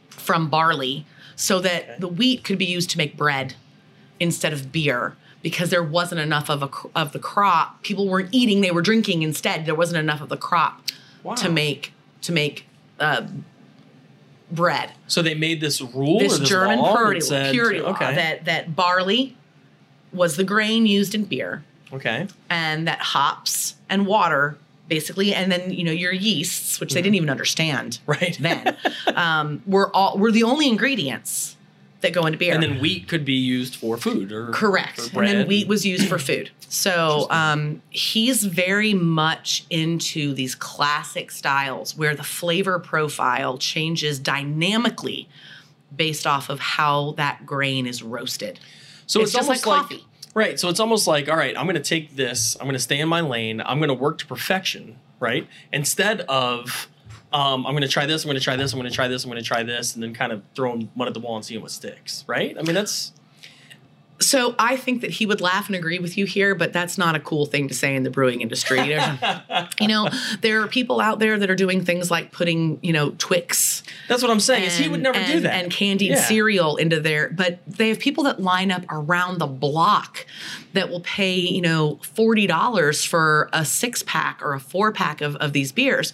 from 0.10 0.50
barley 0.50 1.06
so 1.36 1.60
that 1.60 2.00
the 2.00 2.08
wheat 2.08 2.44
could 2.44 2.58
be 2.58 2.66
used 2.66 2.90
to 2.92 2.98
make 2.98 3.16
bread 3.18 3.54
instead 4.22 4.54
of 4.54 4.72
beer 4.72 5.18
because 5.42 5.72
there 5.72 5.84
wasn't 5.84 6.22
enough 6.22 6.50
of 6.50 6.62
a 6.62 6.70
of 6.98 7.12
the 7.12 7.20
crop. 7.20 7.82
People 7.82 8.08
weren't 8.08 8.30
eating 8.32 8.62
they 8.62 8.72
were 8.72 8.84
drinking 8.84 9.24
instead. 9.24 9.66
There 9.66 9.76
wasn't 9.76 9.98
enough 10.00 10.22
of 10.22 10.30
the 10.30 10.38
crop 10.38 10.82
Wow. 11.24 11.36
to 11.36 11.50
make 11.50 11.94
to 12.22 12.32
make 12.32 12.66
uh, 13.00 13.28
bread. 14.52 14.92
So 15.08 15.22
they 15.22 15.34
made 15.36 15.60
this 15.62 15.82
rule, 15.82 16.20
this 16.20 16.38
this 16.38 16.48
german 16.48 16.80
law 16.80 16.96
purity, 16.96 17.22
said- 17.22 17.52
purity 17.52 17.82
law 17.82 17.92
okay, 17.92 18.16
that 18.16 18.46
that 18.46 18.76
barley 18.76 19.36
was 20.14 20.36
the 20.38 20.44
grain 20.44 20.86
used 20.86 21.14
in 21.16 21.26
beer. 21.26 21.64
Okay, 21.94 22.28
and 22.50 22.88
that 22.88 23.00
hops 23.00 23.76
and 23.90 24.06
water 24.06 24.58
basically 24.88 25.34
and 25.34 25.50
then 25.52 25.72
you 25.72 25.86
know 25.86 25.92
your 25.92 26.12
yeasts 26.12 26.80
which 26.82 26.94
they 26.94 27.02
didn't 27.02 27.16
even 27.16 27.30
understand 27.30 28.00
right. 28.08 28.38
then 28.42 28.76
um, 29.16 29.62
were 29.66 29.90
all 29.96 30.18
were 30.18 30.32
the 30.34 30.44
only 30.44 30.68
ingredients 30.68 31.56
that 32.02 32.14
go 32.14 32.26
into 32.26 32.38
beer 32.38 32.54
and 32.54 32.62
then 32.62 32.80
wheat 32.80 33.08
could 33.08 33.26
be 33.26 33.34
used 33.34 33.76
for 33.76 33.98
food 33.98 34.32
or 34.32 34.52
Correct. 34.52 35.12
And 35.14 35.28
then 35.28 35.48
wheat 35.48 35.68
was 35.68 35.86
used 35.86 36.08
for 36.08 36.20
food. 36.20 36.50
So 36.70 37.28
um, 37.30 37.82
he's 37.90 38.44
very 38.44 38.94
much 38.94 39.66
into 39.70 40.34
these 40.34 40.56
classic 40.56 41.32
styles 41.32 41.98
where 41.98 42.16
the 42.16 42.24
flavor 42.24 42.80
profile 42.80 43.58
changes 43.58 44.20
dynamically 44.20 45.28
based 45.94 46.26
off 46.26 46.50
of 46.50 46.60
how 46.60 47.12
that 47.18 47.46
grain 47.46 47.86
is 47.86 48.02
roasted. 48.02 48.60
So 49.06 49.20
it's 49.20 49.30
it's, 49.30 49.34
just 49.34 49.50
almost 49.50 49.66
like 49.66 49.78
like, 49.78 49.82
coffee. 49.90 50.06
right. 50.34 50.60
So 50.60 50.70
it's 50.70 50.80
almost 50.80 51.08
like 51.08 51.28
all 51.28 51.36
right. 51.36 51.58
I'm 51.58 51.66
going 51.66 51.76
to 51.76 51.82
take 51.82 52.16
this. 52.16 52.56
I'm 52.60 52.66
going 52.66 52.74
to 52.74 52.80
stay 52.80 53.00
in 53.00 53.10
my 53.10 53.22
lane. 53.22 53.62
I'm 53.62 53.80
going 53.80 53.90
to 53.90 53.94
work 53.94 54.18
to 54.20 54.26
perfection. 54.26 54.98
Right. 55.20 55.48
Instead 55.72 56.22
of 56.22 56.88
um, 57.34 57.66
I'm 57.66 57.74
going 57.74 57.82
to 57.82 57.88
try 57.88 58.06
this. 58.06 58.24
I'm 58.24 58.28
going 58.28 58.38
to 58.38 58.44
try 58.44 58.56
this. 58.56 58.74
I'm 58.74 58.80
going 58.80 58.90
to 58.90 58.96
try 58.96 59.08
this. 59.08 59.24
I'm 59.24 59.30
going 59.32 59.42
to 59.42 59.48
try 59.48 59.64
this, 59.64 59.94
and 59.96 60.04
then 60.04 60.14
kind 60.14 60.32
of 60.32 60.44
throwing 60.56 60.90
mud 60.96 61.08
at 61.08 61.14
the 61.14 61.20
wall 61.20 61.36
and 61.38 61.46
seeing 61.46 61.62
what 61.62 61.72
sticks. 61.72 62.24
Right. 62.28 62.58
I 62.58 62.62
mean 62.64 62.76
that's 62.76 63.14
So 64.20 64.54
I 64.60 64.78
think 64.78 65.02
that 65.02 65.10
he 65.12 65.26
would 65.26 65.42
laugh 65.42 65.66
and 65.68 65.76
agree 65.76 65.98
with 65.98 66.16
you 66.18 66.26
here, 66.26 66.54
but 66.54 66.72
that's 66.74 66.96
not 66.98 67.16
a 67.16 67.20
cool 67.20 67.46
thing 67.48 67.68
to 67.70 67.74
say 67.74 67.96
in 67.96 68.04
the 68.04 68.12
brewing 68.12 68.42
industry. 68.42 68.80
You 69.82 69.88
know, 69.88 70.10
there 70.42 70.62
are 70.62 70.68
people 70.68 71.02
out 71.02 71.18
there 71.18 71.40
that 71.40 71.50
are 71.50 71.56
doing 71.56 71.84
things 71.84 72.12
like 72.12 72.32
putting, 72.32 72.78
you 72.84 72.94
know, 72.94 73.16
Twix 73.18 73.82
that's 74.08 74.22
what 74.22 74.30
I'm 74.30 74.40
saying. 74.40 74.66
is 74.66 74.78
he 74.78 74.88
would 74.88 75.04
and- 75.04 75.04
never 75.04 75.26
do 75.26 75.40
that. 75.40 75.54
And 75.56 75.72
candied 75.72 76.12
Yeah. 76.12 76.22
cereal 76.22 76.76
into 76.76 77.00
there. 77.00 77.30
But 77.30 77.60
they 77.66 77.90
have 77.90 77.98
people 77.98 78.26
that 78.26 78.40
line 78.40 78.70
up 78.72 78.84
around 78.90 79.40
the 79.40 79.48
block 79.48 80.28
that 80.74 80.90
will 80.90 81.02
pay, 81.02 81.34
you 81.36 81.62
know, 81.62 82.00
$40 82.04 83.08
for 83.08 83.50
a 83.54 83.66
six 83.66 84.04
pack 84.04 84.40
or 84.44 84.54
a 84.54 84.60
four 84.60 84.92
pack 84.92 85.22
of, 85.22 85.36
of 85.38 85.52
these 85.54 85.72
beers. 85.72 86.14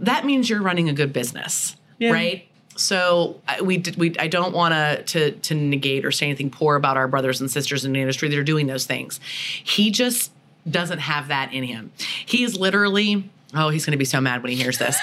That 0.00 0.24
means 0.24 0.48
you're 0.50 0.62
running 0.62 0.88
a 0.88 0.92
good 0.92 1.12
business, 1.12 1.76
Yeah. 1.98 2.10
right? 2.12 2.46
So 2.76 3.40
I- 3.46 3.60
we 3.60 3.76
did, 3.76 3.96
we 3.96 4.16
I 4.18 4.26
don't 4.28 4.54
want 4.54 5.06
to 5.08 5.32
to 5.32 5.54
negate 5.54 6.04
or 6.04 6.10
say 6.10 6.26
anything 6.26 6.50
poor 6.50 6.76
about 6.76 6.96
our 6.96 7.06
brothers 7.08 7.40
and 7.40 7.50
sisters 7.50 7.84
in 7.84 7.92
the 7.92 8.00
industry 8.00 8.28
that 8.28 8.38
are 8.38 8.42
doing 8.44 8.66
those 8.66 8.86
things. 8.86 9.20
He 9.62 9.90
just 9.90 10.30
doesn't 10.68 10.98
have 11.00 11.28
that 11.28 11.52
in 11.52 11.64
him. 11.64 11.92
He 12.26 12.42
is 12.42 12.56
literally 12.58 13.28
oh 13.54 13.68
he's 13.68 13.84
going 13.84 13.92
to 13.92 13.98
be 13.98 14.04
so 14.04 14.20
mad 14.20 14.42
when 14.42 14.52
he 14.52 14.56
hears 14.62 14.78
this. 14.78 14.96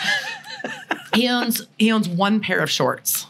he 1.13 1.27
owns 1.27 1.67
he 1.77 1.91
owns 1.91 2.09
one 2.09 2.39
pair 2.39 2.59
of 2.59 2.69
shorts. 2.71 3.27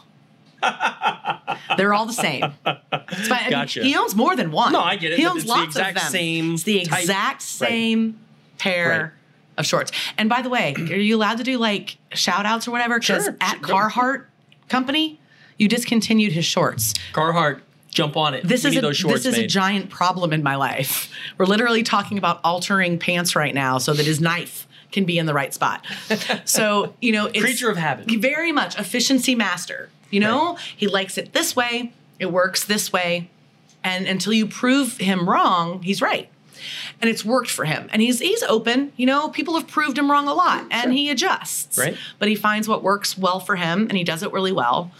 They're 1.76 1.94
all 1.94 2.06
the 2.06 2.12
same. 2.12 2.42
Fine. 2.64 2.78
I 2.94 3.40
mean, 3.42 3.50
Gotcha. 3.50 3.82
he 3.84 3.94
owns 3.96 4.14
more 4.16 4.34
than 4.34 4.50
one. 4.50 4.72
No, 4.72 4.80
I 4.80 4.96
get 4.96 5.12
it, 5.12 5.18
He 5.18 5.26
owns 5.26 5.42
it's 5.42 5.44
the 5.44 5.50
lots 5.50 5.66
exact 5.76 5.96
of 5.96 6.02
them. 6.04 6.12
same 6.12 6.54
It's 6.54 6.62
the 6.64 6.84
type- 6.84 7.00
exact 7.00 7.34
Right. 7.34 7.42
same 7.42 8.18
pair 8.58 8.88
Right. 8.90 9.10
Of 9.58 9.66
shorts. 9.66 9.92
And 10.16 10.28
by 10.30 10.40
the 10.42 10.48
way, 10.48 10.74
are 10.78 10.82
you 10.96 11.16
allowed 11.16 11.38
to 11.38 11.44
do 11.44 11.58
like 11.58 11.98
shout 12.14 12.46
outs 12.46 12.66
or 12.66 12.70
whatever? 12.70 12.98
Because 12.98 13.24
Sure. 13.24 13.36
at. 13.40 13.60
Carhartt 13.60 14.24
Company, 14.68 15.18
you 15.58 15.68
discontinued 15.68 16.32
his 16.32 16.44
shorts. 16.44 16.94
Carhartt 17.12 17.60
jump 17.90 18.16
on 18.16 18.34
it. 18.34 18.46
This 18.46 18.64
We 18.64 18.70
is 18.70 18.76
a, 18.76 18.80
those 18.80 18.96
shorts 18.96 19.24
this 19.24 19.34
is 19.34 19.38
a 19.38 19.46
giant 19.46 19.90
problem 19.90 20.32
in 20.32 20.42
my 20.42 20.56
life. 20.56 21.10
We're 21.38 21.46
literally 21.46 21.82
talking 21.82 22.18
about 22.18 22.40
altering 22.44 22.98
pants 22.98 23.34
right 23.34 23.54
now 23.54 23.78
so 23.78 23.92
that 23.94 24.04
his 24.06 24.20
knife 24.20 24.66
can 24.92 25.04
be 25.04 25.18
in 25.18 25.26
the 25.26 25.34
right 25.34 25.52
spot. 25.52 25.84
So 26.44 26.94
you 27.00 27.12
know, 27.12 27.26
it's 27.26 27.40
Creature 27.40 27.70
of 27.70 27.76
habit. 27.76 28.10
very 28.20 28.52
much 28.52 28.78
efficiency 28.78 29.34
master. 29.34 29.90
You 30.10 30.20
know, 30.20 30.56
he 30.76 30.86
likes 30.86 31.18
it 31.18 31.32
this 31.32 31.54
way. 31.56 31.92
It 32.18 32.32
works 32.32 32.64
this 32.64 32.92
way, 32.92 33.30
and 33.84 34.06
until 34.06 34.32
you 34.32 34.46
prove 34.46 34.96
him 34.98 35.28
wrong, 35.28 35.82
he's 35.82 36.00
right. 36.02 36.28
And 37.00 37.08
it's 37.08 37.24
worked 37.24 37.50
for 37.50 37.64
him, 37.64 37.88
and 37.92 38.02
he's 38.02 38.18
he's 38.18 38.42
open. 38.42 38.92
You 38.96 39.06
know, 39.06 39.28
people 39.28 39.54
have 39.54 39.68
proved 39.68 39.96
him 39.96 40.10
wrong 40.10 40.26
a 40.26 40.34
lot, 40.34 40.66
and 40.70 40.92
he 40.92 41.10
adjusts. 41.10 41.78
Right. 41.78 41.96
But 42.18 42.28
he 42.28 42.34
finds 42.34 42.66
what 42.66 42.82
works 42.82 43.16
well 43.16 43.38
for 43.38 43.54
him, 43.54 43.82
and 43.82 43.92
he 43.92 44.02
does 44.02 44.24
it 44.24 44.32
really 44.32 44.50
well. 44.50 44.90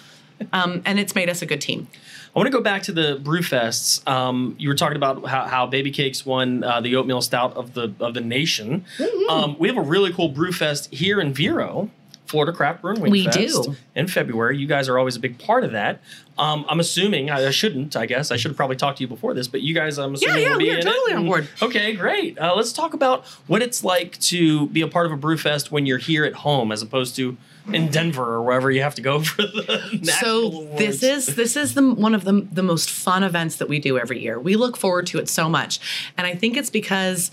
Um, 0.53 0.83
and 0.85 1.01
it's 1.01 1.17
made 1.17 1.29
us 1.29 1.43
a 1.43 1.47
good 1.47 1.61
team. 1.61 1.89
I 2.35 2.39
want 2.39 2.47
to 2.47 2.53
go 2.57 2.63
back 2.63 2.83
to 2.85 2.93
the 2.93 3.21
brew 3.21 3.41
fests. 3.41 4.07
Um, 4.09 4.55
you 4.59 4.69
were 4.69 4.75
talking 4.75 4.97
about 4.97 5.27
how, 5.27 5.47
how 5.47 5.67
Baby 5.67 5.91
Cakes 5.91 6.25
won 6.25 6.63
uh, 6.63 6.81
the 6.81 6.95
oatmeal 6.95 7.21
stout 7.21 7.57
of 7.57 7.75
the 7.75 7.93
of 7.99 8.15
the 8.15 8.21
nation. 8.21 8.85
Mm-hmm. 8.99 9.31
Um, 9.31 9.57
we 9.59 9.67
have 9.67 9.77
a 9.77 9.83
really 9.83 10.13
cool 10.13 10.29
brew 10.29 10.53
fest 10.53 10.93
here 10.95 11.21
in 11.21 11.33
Vero, 11.33 11.91
Florida 12.29 12.53
Craft 12.53 12.83
Brewing 12.83 13.01
Week 13.01 13.11
We 13.11 13.25
Fest 13.25 13.65
do. 13.65 13.77
in 13.95 14.07
February. 14.07 14.59
You 14.59 14.67
guys 14.67 14.89
are 14.89 14.99
always 14.99 15.17
a 15.17 15.21
big 15.21 15.39
part 15.39 15.65
of 15.65 15.73
that. 15.73 16.01
Um, 16.37 16.67
I'm 16.69 16.79
assuming 16.79 17.31
I, 17.31 17.47
I 17.47 17.51
shouldn't. 17.51 17.97
I 17.97 18.05
guess 18.05 18.31
I 18.31 18.37
should 18.37 18.51
have 18.51 18.57
probably 18.57 18.77
talked 18.77 18.99
to 18.99 19.05
you 19.05 19.09
before 19.09 19.33
this, 19.33 19.49
but 19.49 19.63
you 19.63 19.75
guys, 19.75 19.99
I'm 19.99 20.15
assuming, 20.15 20.43
yeah, 20.43 20.51
will 20.51 20.59
be 20.59 20.65
we 20.65 20.73
are 20.73 20.83
totally 20.83 21.15
on 21.15 21.25
board. 21.25 21.49
Okay, 21.63 21.95
great. 21.95 22.39
Uh, 22.39 22.55
let's 22.55 22.73
talk 22.73 22.93
about 22.93 23.25
what 23.47 23.63
it's 23.63 23.83
like 23.83 24.19
to 24.21 24.67
be 24.69 24.83
a 24.83 24.89
part 24.89 25.07
of 25.07 25.13
a 25.13 25.17
brew 25.17 25.39
fest 25.39 25.73
when 25.73 25.87
you're 25.87 25.99
here 25.99 26.25
at 26.25 26.35
home, 26.35 26.71
as 26.71 26.83
opposed 26.83 27.17
to 27.17 27.37
in 27.73 27.89
Denver 27.91 28.25
or 28.25 28.43
wherever 28.43 28.71
you 28.71 28.83
have 28.83 28.95
to 28.95 29.03
go 29.03 29.21
for 29.23 29.43
the 29.43 29.99
national 30.03 30.51
so 30.51 30.59
awards. 30.63 30.79
this 30.79 31.03
is 31.03 31.35
this 31.35 31.57
is 31.57 31.75
the 31.75 31.95
one 31.95 32.15
of 32.15 32.25
the 32.25 32.47
the 32.53 32.63
most 32.63 32.91
fun 32.91 33.23
events 33.23 33.57
that 33.57 33.69
we 33.69 33.79
do 33.79 33.99
every 33.99 34.23
year. 34.23 34.39
We 34.39 34.57
look 34.57 34.77
forward 34.77 35.07
to 35.09 35.19
it 35.19 35.29
so 35.29 35.49
much, 35.49 35.81
and 36.17 36.27
I 36.27 36.35
think 36.35 36.57
it's 36.57 36.71
because 36.71 37.31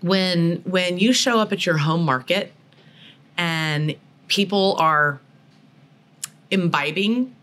when 0.00 0.56
when 0.64 0.98
you 0.98 1.12
show 1.12 1.38
up 1.38 1.52
at 1.52 1.64
your 1.66 1.78
home 1.78 2.04
market 2.04 2.52
and 3.36 3.96
people 4.28 4.76
are 4.78 5.20
imbibing 6.50 7.34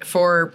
for 0.00 0.52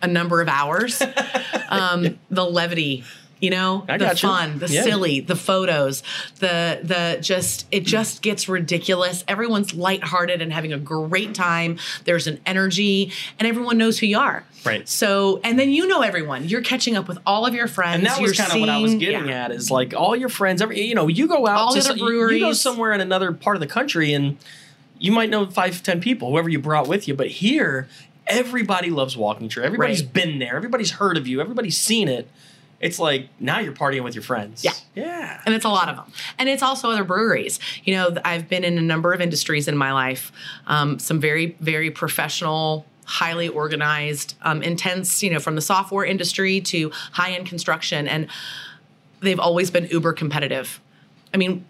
a 0.00 0.06
number 0.06 0.40
of 0.40 0.48
hours, 0.48 1.02
um, 1.68 2.18
the 2.30 2.44
levity. 2.44 3.04
You 3.40 3.50
know, 3.50 3.84
I 3.88 3.98
the 3.98 4.16
fun, 4.16 4.58
the 4.58 4.66
Yeah. 4.68 4.82
silly, 4.82 5.20
the 5.20 5.36
photos, 5.36 6.02
the 6.40 6.80
the 6.82 7.18
just 7.20 7.66
it 7.70 7.84
just 7.84 8.20
gets 8.22 8.48
ridiculous. 8.48 9.24
Everyone's 9.28 9.74
lighthearted 9.74 10.42
and 10.42 10.52
having 10.52 10.72
a 10.72 10.78
great 10.78 11.34
time. 11.34 11.78
There's 12.04 12.26
an 12.26 12.40
energy, 12.46 13.12
and 13.38 13.46
everyone 13.46 13.78
knows 13.78 13.98
who 14.00 14.06
you 14.06 14.18
are. 14.18 14.44
Right. 14.64 14.88
So, 14.88 15.40
and 15.44 15.56
then 15.58 15.70
you 15.70 15.86
know 15.86 16.02
everyone. 16.02 16.48
You're 16.48 16.62
catching 16.62 16.96
up 16.96 17.06
with 17.06 17.18
all 17.24 17.46
of 17.46 17.54
your 17.54 17.68
friends. 17.68 17.98
And 17.98 18.06
that 18.06 18.20
was 18.20 18.36
kind 18.36 18.52
of 18.52 18.58
what 18.60 18.68
I 18.68 18.78
was 18.78 18.94
getting 18.96 19.28
yeah. 19.28 19.44
at 19.44 19.52
is 19.52 19.70
like 19.70 19.94
all 19.94 20.16
your 20.16 20.28
friends, 20.28 20.60
every 20.60 20.80
you 20.80 20.96
know, 20.96 21.06
you 21.06 21.28
go 21.28 21.46
out 21.46 21.58
All 21.58 21.74
to 21.74 21.80
some- 21.82 21.96
you- 21.96 22.30
you 22.30 22.40
go 22.40 22.52
somewhere 22.52 22.92
in 22.92 23.00
another 23.00 23.30
part 23.32 23.54
of 23.56 23.60
the 23.60 23.66
country 23.68 24.12
and 24.12 24.36
you 24.98 25.12
might 25.12 25.30
know 25.30 25.46
five, 25.46 25.80
ten 25.84 26.00
people, 26.00 26.30
whoever 26.32 26.48
you 26.48 26.58
brought 26.58 26.88
with 26.88 27.06
you, 27.06 27.14
but 27.14 27.28
here 27.28 27.86
everybody 28.26 28.90
loves 28.90 29.16
walking 29.16 29.48
tree. 29.48 29.62
Everybody's 29.64 30.02
Right. 30.02 30.12
been 30.12 30.38
there. 30.38 30.56
Everybody's 30.56 30.90
heard 30.92 31.16
of 31.16 31.26
you. 31.28 31.40
Everybody's 31.40 31.78
seen 31.78 32.08
it. 32.08 32.28
It's 32.80 32.98
like 32.98 33.28
now 33.40 33.58
you're 33.58 33.72
partying 33.72 34.04
with 34.04 34.14
your 34.14 34.22
friends. 34.22 34.64
Yeah. 34.64 34.72
Yeah. 34.94 35.40
and 35.46 35.54
it's 35.54 35.64
a 35.64 35.68
lot 35.68 35.88
of 35.88 35.96
them 35.96 36.12
and 36.38 36.48
it's 36.48 36.62
also 36.62 36.90
other 36.90 37.04
breweries 37.04 37.60
you 37.84 37.94
know 37.94 38.16
i've 38.24 38.48
been 38.48 38.64
in 38.64 38.78
a 38.78 38.82
number 38.82 39.12
of 39.12 39.20
industries 39.20 39.68
in 39.68 39.76
my 39.76 39.92
life 39.92 40.32
um, 40.66 40.98
some 40.98 41.20
very 41.20 41.56
very 41.60 41.90
professional 41.90 42.84
highly 43.04 43.48
organized 43.48 44.34
um, 44.42 44.62
intense 44.62 45.22
you 45.22 45.30
know 45.30 45.38
from 45.38 45.54
the 45.54 45.60
software 45.60 46.04
industry 46.04 46.60
to 46.60 46.90
high-end 47.12 47.46
construction 47.46 48.08
and 48.08 48.26
they've 49.20 49.38
always 49.40 49.70
been 49.70 49.86
uber 49.86 50.12
competitive 50.12 50.80
i 51.32 51.36
mean 51.36 51.64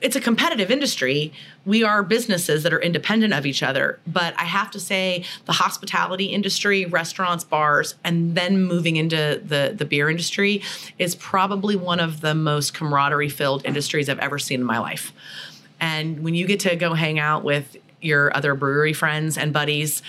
it's 0.00 0.14
a 0.14 0.20
competitive 0.20 0.70
industry. 0.70 1.32
We 1.64 1.82
are 1.82 2.02
businesses 2.02 2.62
that 2.64 2.72
are 2.72 2.80
independent 2.80 3.32
of 3.32 3.46
each 3.46 3.62
other. 3.62 3.98
But 4.06 4.34
I 4.38 4.44
have 4.44 4.70
to 4.72 4.80
say, 4.80 5.24
the 5.46 5.52
hospitality 5.52 6.26
industry, 6.26 6.84
restaurants, 6.84 7.44
bars, 7.44 7.94
and 8.04 8.34
then 8.34 8.62
moving 8.62 8.96
into 8.96 9.40
the, 9.42 9.74
the 9.76 9.86
beer 9.86 10.10
industry 10.10 10.62
is 10.98 11.14
probably 11.14 11.76
one 11.76 11.98
of 11.98 12.20
the 12.20 12.34
most 12.34 12.74
camaraderie 12.74 13.30
filled 13.30 13.64
industries 13.64 14.08
I've 14.08 14.18
ever 14.18 14.38
seen 14.38 14.60
in 14.60 14.66
my 14.66 14.78
life. 14.78 15.12
And 15.80 16.22
when 16.22 16.34
you 16.34 16.46
get 16.46 16.60
to 16.60 16.76
go 16.76 16.94
hang 16.94 17.18
out 17.18 17.42
with 17.42 17.76
your 18.00 18.36
other 18.36 18.54
brewery 18.54 18.92
friends 18.92 19.38
and 19.38 19.52
buddies, 19.52 20.02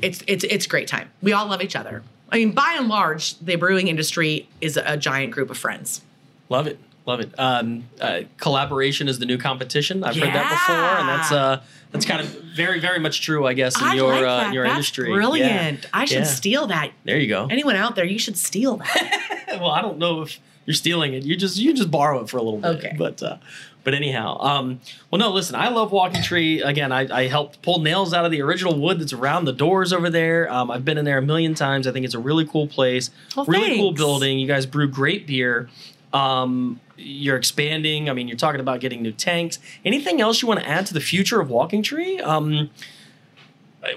it's 0.00 0.22
it's 0.26 0.44
it's 0.44 0.66
great 0.66 0.88
time. 0.88 1.10
We 1.20 1.32
all 1.32 1.46
love 1.46 1.62
each 1.62 1.76
other. 1.76 2.02
I 2.32 2.38
mean, 2.38 2.52
by 2.52 2.76
and 2.78 2.88
large, 2.88 3.38
the 3.40 3.56
brewing 3.56 3.88
industry 3.88 4.48
is 4.60 4.76
a 4.76 4.96
giant 4.96 5.32
group 5.32 5.50
of 5.50 5.58
friends. 5.58 6.02
Love 6.48 6.66
it. 6.66 6.78
Love 7.06 7.20
it. 7.20 7.32
Um, 7.38 7.84
uh, 8.00 8.20
collaboration 8.36 9.08
is 9.08 9.18
the 9.18 9.26
new 9.26 9.38
competition. 9.38 10.04
I've 10.04 10.14
heard 10.14 10.28
that 10.34 10.50
before, 10.50 10.76
and 11.00 11.08
that's 11.08 11.32
uh, 11.32 11.62
that's 11.92 12.04
kind 12.04 12.20
of 12.20 12.28
very, 12.54 12.78
very 12.78 12.98
much 13.00 13.22
true, 13.22 13.46
I 13.46 13.54
guess, 13.54 13.80
in 13.80 13.86
I 13.86 13.94
your 13.94 14.12
like 14.12 14.24
uh, 14.24 14.46
in 14.48 14.52
your 14.52 14.64
That's 14.64 14.74
industry. 14.76 15.12
Brilliant. 15.12 15.82
Yeah. 15.82 15.88
I 15.92 16.04
should 16.04 16.18
Yeah. 16.18 16.24
steal 16.24 16.66
that. 16.68 16.92
There 17.04 17.18
you 17.18 17.26
go. 17.28 17.46
Anyone 17.50 17.76
out 17.76 17.96
there, 17.96 18.04
you 18.04 18.18
should 18.18 18.36
steal 18.36 18.76
that. 18.76 19.46
well, 19.60 19.70
I 19.70 19.80
don't 19.80 19.98
know 19.98 20.22
if 20.22 20.38
you're 20.66 20.74
stealing 20.74 21.14
it. 21.14 21.24
You 21.24 21.36
just 21.36 21.56
you 21.56 21.72
just 21.74 21.90
borrow 21.90 22.20
it 22.20 22.28
for 22.28 22.36
a 22.36 22.42
little 22.42 22.60
bit. 22.60 22.68
Okay. 22.76 22.94
But 22.98 23.22
uh, 23.22 23.38
but 23.82 23.94
anyhow, 23.94 24.36
um, 24.40 24.80
well, 25.10 25.18
no. 25.18 25.30
Listen, 25.30 25.56
I 25.56 25.70
love 25.70 25.90
Walking 25.92 26.22
Tree. 26.22 26.60
Again, 26.60 26.92
I, 26.92 27.08
I 27.22 27.28
helped 27.28 27.62
pull 27.62 27.80
nails 27.80 28.12
out 28.12 28.26
of 28.26 28.30
the 28.30 28.42
original 28.42 28.78
wood 28.78 29.00
that's 29.00 29.14
around 29.14 29.46
the 29.46 29.54
doors 29.54 29.92
over 29.94 30.10
there. 30.10 30.52
Um, 30.52 30.70
I've 30.70 30.84
been 30.84 30.98
in 30.98 31.06
there 31.06 31.18
a 31.18 31.22
million 31.22 31.54
times. 31.54 31.86
I 31.86 31.92
think 31.92 32.04
it's 32.04 32.14
a 32.14 32.18
really 32.20 32.44
cool 32.46 32.66
place. 32.68 33.10
Well, 33.34 33.46
really 33.46 33.76
cool 33.78 33.92
building. 33.92 34.38
You 34.38 34.46
guys 34.46 34.66
brew 34.66 34.86
great 34.86 35.26
beer. 35.26 35.70
Um, 36.12 36.80
you're 36.96 37.36
expanding. 37.36 38.10
I 38.10 38.12
mean, 38.12 38.28
you're 38.28 38.36
talking 38.36 38.60
about 38.60 38.80
getting 38.80 39.02
new 39.02 39.12
tanks. 39.12 39.58
Anything 39.84 40.20
else 40.20 40.42
you 40.42 40.48
want 40.48 40.60
to 40.60 40.68
add 40.68 40.86
to 40.86 40.94
the 40.94 41.00
future 41.00 41.40
of 41.40 41.50
Walking 41.50 41.82
Tree? 41.82 42.18
Um, 42.20 42.70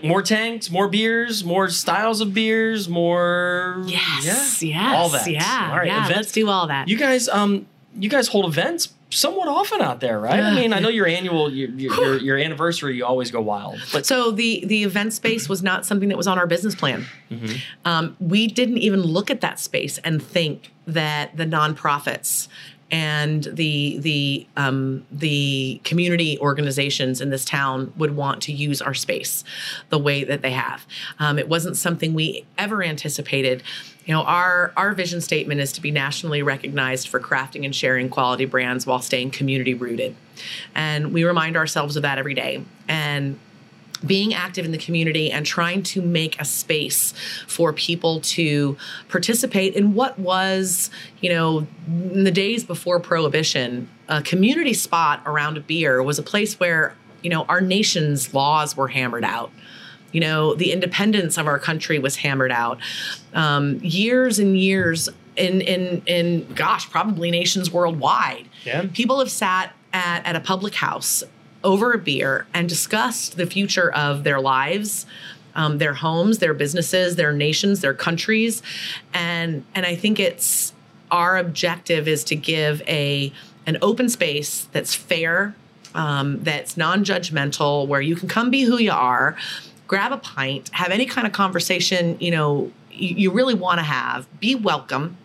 more 0.02 0.22
tanks, 0.22 0.70
more 0.72 0.88
beers, 0.88 1.44
more 1.44 1.70
styles 1.70 2.22
of 2.22 2.34
beers, 2.34 2.88
more 2.88 3.84
Yes, 3.86 4.64
yeah, 4.64 4.92
yes, 4.92 4.96
all 4.96 5.10
that. 5.10 5.30
yeah, 5.30 5.70
all 5.72 5.78
right. 5.78 5.88
yeah. 5.88 6.06
events. 6.06 6.16
Let's 6.16 6.32
do 6.32 6.48
all 6.50 6.68
that. 6.68 6.88
You 6.88 6.98
guys, 6.98 7.28
um, 7.28 7.66
you 8.00 8.10
guys 8.10 8.30
hold 8.30 8.46
events 8.46 8.94
somewhat 9.10 9.48
often 9.48 9.82
out 9.82 10.00
there, 10.00 10.20
right? 10.20 10.40
I 10.40 10.56
mean, 10.56 10.74
I 10.74 10.80
know 10.80 10.90
your 10.90 11.06
annual, 11.06 11.52
your 11.54 11.70
your, 11.70 11.94
your, 11.96 12.18
your 12.18 12.38
anniversary, 12.38 12.96
you 12.96 13.06
always 13.06 13.30
go 13.30 13.42
wild, 13.42 13.80
but 13.92 14.06
so 14.06 14.32
the 14.32 14.64
the 14.66 14.84
event 14.84 15.14
space 15.14 15.48
was 15.50 15.62
not 15.62 15.86
something 15.86 16.10
that 16.10 16.18
was 16.18 16.28
on 16.28 16.40
our 16.40 16.48
business 16.48 16.76
plan. 16.76 17.06
Mm-hmm. 17.30 17.56
Um, 17.86 18.16
we 18.20 18.48
didn't 18.48 18.80
even 18.80 19.02
look 19.02 19.30
at 19.30 19.42
that 19.42 19.60
space 19.60 19.98
and 20.00 20.24
think 20.24 20.72
that 20.86 21.36
the 21.38 21.46
nonprofits 21.46 22.48
and 22.94 23.46
the 23.46 23.98
the 23.98 24.48
um, 24.56 25.04
the 25.12 25.82
community 25.84 26.38
organizations 26.40 27.22
in 27.22 27.32
this 27.32 27.44
town 27.44 27.92
would 27.98 28.16
want 28.16 28.44
to 28.44 28.52
use 28.52 28.84
our 28.84 28.94
space 28.94 29.44
the 29.90 29.98
way 29.98 30.24
that 30.24 30.44
they 30.44 30.52
have. 30.52 30.86
Um, 31.18 31.40
it 31.40 31.50
wasn't 31.50 31.76
something 31.76 32.14
we 32.14 32.46
ever 32.56 32.84
anticipated. 32.84 33.64
You 34.06 34.14
know, 34.14 34.22
our 34.22 34.74
our 34.78 34.94
vision 34.94 35.22
statement 35.22 35.60
is 35.60 35.72
to 35.72 35.82
be 35.82 35.90
nationally 35.90 36.44
recognized 36.44 37.08
for 37.08 37.20
crafting 37.20 37.66
and 37.66 37.76
sharing 37.76 38.10
quality 38.10 38.46
brands 38.46 38.86
while 38.86 39.02
staying 39.02 39.32
community 39.32 39.74
rooted, 39.74 40.16
and 40.76 41.12
we 41.12 41.24
remind 41.24 41.58
ourselves 41.58 41.96
of 41.96 42.04
that 42.04 42.20
every 42.20 42.36
day. 42.36 42.64
And 42.88 43.40
being 44.06 44.34
active 44.34 44.66
in 44.66 44.72
the 44.72 44.78
community 44.78 45.32
and 45.32 45.46
trying 45.46 45.84
to 45.84 46.02
make 46.02 46.40
a 46.40 46.46
space 46.46 47.14
for 47.48 47.74
people 47.74 48.20
to 48.22 48.78
participate 49.10 49.76
in 49.76 49.94
what 49.94 50.18
was, 50.20 50.90
you 51.22 51.30
know, 51.30 51.68
in 51.88 52.24
the 52.24 52.32
days 52.32 52.64
before 52.64 53.00
prohibition, 53.00 53.90
a 54.08 54.22
community 54.22 54.74
spot 54.74 55.22
around 55.26 55.58
a 55.58 55.62
beer 55.62 56.04
was 56.04 56.20
a 56.20 56.24
place 56.24 56.60
where, 56.60 56.96
you 57.22 57.30
know, 57.30 57.44
our 57.46 57.62
nation's 57.62 58.34
laws 58.34 58.76
were 58.76 58.90
hammered 58.90 59.24
out. 59.24 59.52
You 60.12 60.20
know, 60.20 60.54
the 60.54 60.72
independence 60.72 61.38
of 61.38 61.48
our 61.48 61.58
country 61.58 61.98
was 61.98 62.18
hammered 62.18 62.52
out. 62.52 62.80
Um, 63.34 63.80
years 63.82 64.38
and 64.38 64.58
years 64.58 65.10
in 65.36 65.62
in 65.62 66.04
in 66.06 66.54
gosh, 66.54 66.90
probably 66.90 67.32
nations 67.32 67.72
worldwide. 67.72 68.48
Yeah. 68.64 68.86
People 68.94 69.20
have 69.20 69.32
sat 69.32 69.74
at, 69.92 70.26
at 70.26 70.36
a 70.36 70.40
public 70.40 70.76
house 70.76 71.24
over 71.64 71.94
a 71.94 71.98
beer 71.98 72.46
and 72.54 72.68
discussed 72.68 73.38
the 73.38 73.46
future 73.46 73.92
of 73.92 74.24
their 74.24 74.40
lives, 74.40 75.06
um, 75.56 75.78
their 75.78 75.94
homes, 75.94 76.40
their 76.40 76.54
businesses, 76.54 77.16
their 77.16 77.32
nations, 77.32 77.82
their 77.82 77.94
countries, 77.94 78.62
and 79.14 79.64
and 79.76 79.86
I 79.86 79.96
think 79.96 80.20
it's 80.20 80.74
our 81.12 81.38
objective 81.38 82.08
is 82.08 82.24
to 82.26 82.36
give 82.36 82.82
a 82.88 83.32
an 83.66 83.78
open 83.82 84.10
space 84.10 84.68
that's 84.72 84.94
fair, 84.94 85.56
um, 85.96 86.44
that's 86.44 86.76
non-judgmental, 86.76 87.88
where 87.88 88.02
you 88.02 88.16
can 88.16 88.28
come 88.28 88.50
be 88.50 88.64
who 88.64 88.78
you 88.78 88.92
are, 88.92 89.38
grab 89.88 90.12
a 90.12 90.18
pint, 90.18 90.70
have 90.74 90.92
any 90.92 91.06
kind 91.06 91.26
of 91.28 91.34
conversation 91.34 92.18
you 92.20 92.32
know 92.32 92.72
you, 92.92 93.16
you 93.16 93.32
really 93.32 93.56
want 93.56 93.80
to 93.80 93.84
have, 93.84 94.28
be 94.40 94.56
welcome 94.56 95.18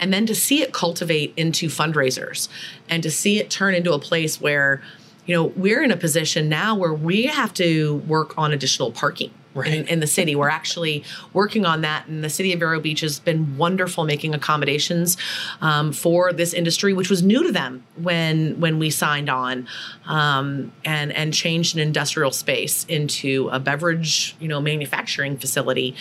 and 0.00 0.12
then 0.14 0.26
to 0.26 0.34
see 0.34 0.62
it 0.62 0.72
cultivate 0.72 1.32
into 1.36 1.68
fundraisers 1.68 2.48
and 2.88 3.02
to 3.02 3.10
see 3.10 3.38
it 3.38 3.50
turn 3.50 3.74
into 3.74 3.92
a 3.92 3.98
place 3.98 4.40
where 4.40 4.82
you 5.30 5.36
know 5.36 5.44
we're 5.44 5.80
in 5.80 5.92
a 5.92 5.96
position 5.96 6.48
now 6.48 6.74
where 6.74 6.92
we 6.92 7.26
have 7.26 7.54
to 7.54 7.98
work 8.08 8.36
on 8.36 8.52
additional 8.52 8.90
parking 8.90 9.30
Right. 9.52 9.74
in, 9.74 9.88
in 9.88 9.98
the 9.98 10.06
city. 10.06 10.36
We're 10.36 10.48
actually 10.48 11.02
working 11.32 11.66
on 11.66 11.80
that, 11.80 12.06
and 12.06 12.22
the 12.22 12.30
city 12.30 12.52
of 12.52 12.60
Vero 12.60 12.78
Beach 12.78 13.00
has 13.00 13.18
been 13.18 13.56
wonderful 13.56 14.04
making 14.04 14.32
accommodations 14.32 15.16
um, 15.60 15.92
for 15.92 16.32
this 16.32 16.52
industry, 16.52 16.92
which 16.92 17.10
was 17.10 17.24
new 17.24 17.42
to 17.42 17.50
them 17.50 17.82
when 17.96 18.60
when 18.60 18.78
we 18.78 18.90
signed 18.90 19.28
on, 19.28 19.66
um, 20.06 20.70
and 20.84 21.10
and 21.12 21.34
changed 21.34 21.74
an 21.74 21.80
industrial 21.80 22.30
space 22.30 22.84
into 22.84 23.48
a 23.50 23.58
beverage, 23.58 24.36
you 24.38 24.46
know, 24.46 24.60
manufacturing 24.60 25.36
facility. 25.36 25.96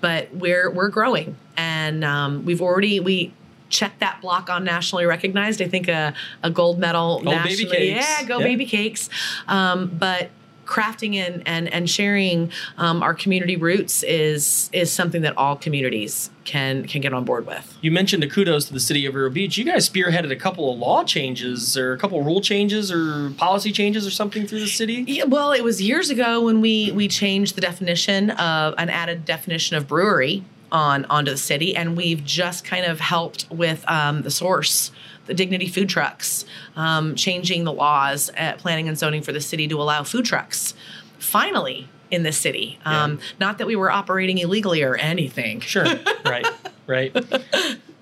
But 0.00 0.34
we're 0.34 0.70
we're 0.70 0.88
growing, 0.88 1.36
and 1.58 2.02
um, 2.02 2.46
we've 2.46 2.62
already 2.62 3.00
we 3.00 3.34
checked 3.68 4.00
that 4.00 4.20
block 4.20 4.48
on 4.50 4.64
nationally 4.64 5.06
recognized. 5.06 5.60
I 5.62 5.68
think 5.68 5.88
a, 5.88 6.14
a 6.42 6.50
gold 6.50 6.78
medal 6.78 7.18
Baby 7.18 7.30
nationally. 7.30 7.76
Cakes. 7.76 8.20
Yeah, 8.20 8.26
go 8.26 8.38
Yeah. 8.38 8.44
baby 8.44 8.66
cakes. 8.66 9.10
Um, 9.46 9.86
but 9.98 10.30
crafting 10.66 11.14
and 11.14 11.42
and 11.46 11.72
and 11.72 11.88
sharing 11.88 12.52
um, 12.76 13.02
our 13.02 13.14
community 13.14 13.56
roots 13.56 14.02
is 14.02 14.68
is 14.74 14.92
something 14.92 15.22
that 15.22 15.34
all 15.38 15.56
communities 15.56 16.28
can 16.44 16.84
can 16.86 17.00
get 17.00 17.14
on 17.14 17.24
board 17.24 17.46
with. 17.46 17.76
You 17.80 17.90
mentioned 17.90 18.22
a 18.22 18.28
kudos 18.28 18.66
to 18.66 18.74
the 18.74 18.80
city 18.80 19.06
of 19.06 19.14
Vero 19.14 19.30
Beach. 19.30 19.56
You 19.56 19.64
guys 19.64 19.88
spearheaded 19.88 20.30
a 20.30 20.36
couple 20.36 20.70
of 20.70 20.78
law 20.78 21.04
changes 21.04 21.76
or 21.76 21.94
a 21.94 21.98
couple 21.98 22.20
of 22.20 22.26
rule 22.26 22.42
changes 22.42 22.92
or 22.92 23.30
policy 23.38 23.72
changes 23.72 24.06
or 24.06 24.10
something 24.10 24.46
through 24.46 24.60
the 24.60 24.66
city. 24.66 25.04
Yeah, 25.06 25.24
well, 25.24 25.52
it 25.52 25.64
was 25.64 25.80
years 25.80 26.10
ago 26.10 26.42
when 26.44 26.60
we 26.60 26.92
we 26.92 27.08
changed 27.08 27.54
the 27.54 27.62
definition 27.62 28.30
of 28.32 28.74
an 28.76 28.90
added 28.90 29.24
definition 29.24 29.76
of 29.76 29.88
brewery 29.88 30.44
on 30.70 31.04
onto 31.06 31.30
the 31.30 31.38
city, 31.38 31.74
and 31.76 31.96
we've 31.96 32.24
just 32.24 32.64
kind 32.64 32.84
of 32.84 33.00
helped 33.00 33.46
with 33.50 33.84
um, 33.88 34.22
the 34.22 34.30
source, 34.30 34.90
the 35.26 35.34
dignity 35.34 35.68
food 35.68 35.88
trucks, 35.88 36.44
um, 36.76 37.14
changing 37.14 37.64
the 37.64 37.72
laws 37.72 38.30
at 38.36 38.58
planning 38.58 38.88
and 38.88 38.98
zoning 38.98 39.22
for 39.22 39.32
the 39.32 39.40
city 39.40 39.68
to 39.68 39.80
allow 39.80 40.02
food 40.02 40.24
trucks. 40.24 40.74
Finally. 41.18 41.88
In 42.10 42.22
this 42.22 42.38
city, 42.38 42.78
um, 42.86 43.20
not 43.38 43.58
that 43.58 43.66
we 43.66 43.76
were 43.76 43.90
operating 43.90 44.38
illegally 44.38 44.82
or 44.82 44.96
anything. 44.96 45.60
Sure. 45.60 45.84
right. 46.24 46.46
Right. 46.86 47.14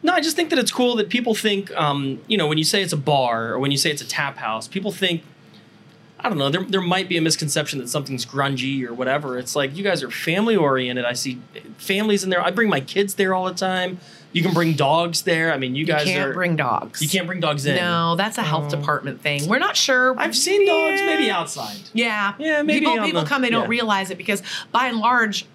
No, 0.07 0.13
I 0.13 0.21
just 0.21 0.37
think 0.37 0.51
that 0.51 0.61
it's 0.61 0.71
cool 0.71 0.95
that 0.97 1.09
people 1.09 1.35
think, 1.35 1.75
um, 1.77 2.21
you 2.29 2.39
know, 2.39 2.47
when 2.47 2.59
you 2.59 2.63
say 2.63 2.81
it's 2.81 2.93
a 2.93 2.97
bar 2.97 3.49
or 3.49 3.59
when 3.59 3.73
you 3.73 3.77
say 3.77 3.91
it's 3.91 4.03
a 4.03 4.07
tap 4.07 4.37
house, 4.37 4.69
people 4.69 4.93
think, 4.93 5.25
I 6.19 6.29
don't 6.31 6.39
know, 6.39 6.49
there, 6.49 6.65
there 6.65 6.81
might 6.81 7.09
be 7.09 7.17
a 7.19 7.21
misconception 7.21 7.79
that 7.79 7.89
something's 7.89 8.25
grungy 8.25 8.85
or 8.87 8.95
whatever. 8.95 9.39
It's 9.39 9.55
like 9.55 9.77
you 9.77 9.85
guys 9.85 10.03
are 10.03 10.11
family 10.11 10.57
oriented. 10.57 11.05
I 11.05 11.13
see 11.13 11.41
families 11.77 12.25
in 12.25 12.31
there. 12.31 12.41
I 12.41 12.51
bring 12.51 12.69
my 12.71 12.81
kids 12.81 13.15
there 13.15 13.35
all 13.35 13.45
the 13.45 13.55
time. 13.55 13.99
You 14.33 14.43
can 14.43 14.53
bring 14.55 14.75
dogs 14.75 15.23
there. 15.23 15.53
I 15.53 15.59
mean, 15.59 15.75
you 15.75 15.81
You 15.81 15.87
guys 15.87 16.05
can't 16.05 16.31
are. 16.31 16.33
bring 16.33 16.57
dogs. 16.57 17.01
you 17.03 17.09
can't 17.09 17.27
bring 17.27 17.41
dogs 17.41 17.65
in. 17.67 17.77
No, 17.77 18.17
that's 18.17 18.39
a 18.39 18.43
health 18.43 18.73
Oh. 18.73 18.79
department 18.79 19.21
thing. 19.23 19.47
We're 19.49 19.59
not 19.59 19.77
sure. 19.77 20.15
I've 20.19 20.37
seen 20.37 20.67
dogs 20.67 21.01
maybe 21.03 21.31
outside. 21.31 21.77
Yeah. 21.93 22.33
Yeah, 22.39 22.63
maybe 22.63 22.87
people 22.87 23.05
people 23.05 23.23
the- 23.23 23.27
come, 23.29 23.43
they 23.43 23.51
don't 23.51 23.69
realize 23.69 24.11
it 24.11 24.19
because 24.19 24.43
by 24.73 24.87
and 24.89 24.99
large, 24.99 25.47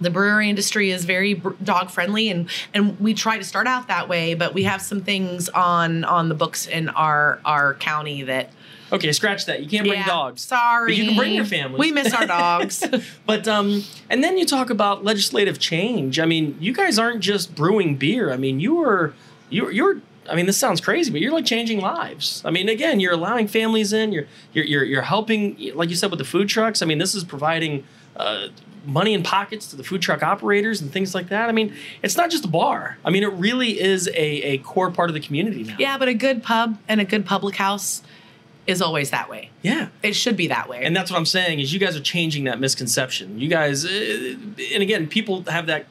the 0.00 0.10
brewery 0.10 0.48
industry 0.50 0.90
is 0.92 1.04
very 1.04 1.42
dog 1.64 1.90
friendly, 1.90 2.28
and 2.28 2.48
and 2.74 2.98
we 3.00 3.14
try 3.14 3.38
to 3.38 3.44
start 3.44 3.66
out 3.66 3.88
that 3.88 4.08
way, 4.08 4.34
but 4.34 4.54
we 4.54 4.62
have 4.64 4.80
some 4.82 5.00
things 5.00 5.48
on 5.48 6.04
on 6.04 6.28
the 6.28 6.34
books 6.36 6.66
in 6.66 6.88
our 6.90 7.40
our 7.44 7.74
county 7.74 8.22
that. 8.22 8.50
Okay, 8.92 9.12
scratch 9.12 9.46
that. 9.46 9.62
You 9.62 9.68
can't 9.68 9.86
bring 9.86 10.00
yeah, 10.00 10.06
dogs. 10.06 10.42
Sorry, 10.42 10.92
But 10.92 10.96
you 10.96 11.04
can 11.08 11.16
bring 11.16 11.34
your 11.34 11.44
family. 11.44 11.78
We 11.78 11.92
miss 11.92 12.12
our 12.12 12.26
dogs. 12.26 12.84
But 13.26 13.46
um, 13.46 13.84
and 14.08 14.24
then 14.24 14.38
you 14.38 14.46
talk 14.46 14.70
about 14.70 15.04
legislative 15.04 15.58
change. 15.58 16.18
I 16.18 16.24
mean, 16.24 16.56
you 16.60 16.72
guys 16.72 16.98
aren't 16.98 17.20
just 17.20 17.54
brewing 17.54 17.96
beer. 17.96 18.32
I 18.32 18.36
mean, 18.36 18.60
you 18.60 18.80
are 18.82 19.14
you're 19.50 19.70
you're. 19.70 20.00
I 20.28 20.34
mean, 20.34 20.46
this 20.46 20.56
sounds 20.56 20.80
crazy, 20.80 21.10
but 21.10 21.20
you're 21.20 21.32
like 21.32 21.44
changing 21.46 21.80
lives. 21.80 22.42
I 22.44 22.50
mean, 22.50 22.68
again, 22.68 23.00
you're 23.00 23.12
allowing 23.12 23.48
families 23.48 23.92
in. 23.92 24.12
You're 24.12 24.26
you're 24.52 24.64
you're, 24.64 24.84
you're 24.84 25.02
helping, 25.02 25.56
like 25.74 25.90
you 25.90 25.96
said, 25.96 26.10
with 26.10 26.18
the 26.18 26.24
food 26.24 26.48
trucks. 26.48 26.80
I 26.82 26.86
mean, 26.86 26.98
this 26.98 27.14
is 27.14 27.24
providing. 27.24 27.84
Uh, 28.16 28.48
money 28.84 29.12
in 29.12 29.22
pockets 29.22 29.68
to 29.68 29.76
the 29.76 29.84
food 29.84 30.00
truck 30.00 30.22
operators 30.22 30.80
and 30.80 30.90
things 30.90 31.14
like 31.14 31.28
that. 31.28 31.48
I 31.48 31.52
mean, 31.52 31.74
it's 32.02 32.16
not 32.16 32.30
just 32.30 32.46
a 32.46 32.48
bar. 32.48 32.96
I 33.04 33.10
mean, 33.10 33.22
it 33.22 33.32
really 33.32 33.78
is 33.78 34.08
a, 34.08 34.14
a 34.14 34.58
core 34.58 34.90
part 34.90 35.10
of 35.10 35.14
the 35.14 35.20
community 35.20 35.62
now. 35.64 35.76
yeah, 35.78 35.98
but 35.98 36.08
a 36.08 36.14
good 36.14 36.42
pub 36.42 36.78
and 36.88 37.00
a 37.00 37.04
good 37.04 37.26
public 37.26 37.56
house 37.56 38.02
is 38.68 38.82
always 38.82 39.10
that 39.10 39.30
way. 39.30 39.50
Yeah. 39.62 39.88
It 40.02 40.12
should 40.12 40.36
be 40.36 40.46
that 40.48 40.68
way. 40.68 40.84
And 40.84 40.94
that's 40.94 41.10
what 41.10 41.16
I'm 41.16 41.26
saying 41.26 41.58
is 41.58 41.72
you 41.72 41.80
guys 41.80 41.96
are 41.96 42.02
changing 42.02 42.44
that 42.44 42.60
misconception. 42.60 43.40
You 43.40 43.48
guys, 43.48 43.86
uh, 43.86 44.36
and 44.74 44.82
again, 44.82 45.08
people 45.08 45.42
have 45.48 45.66
that 45.66 45.86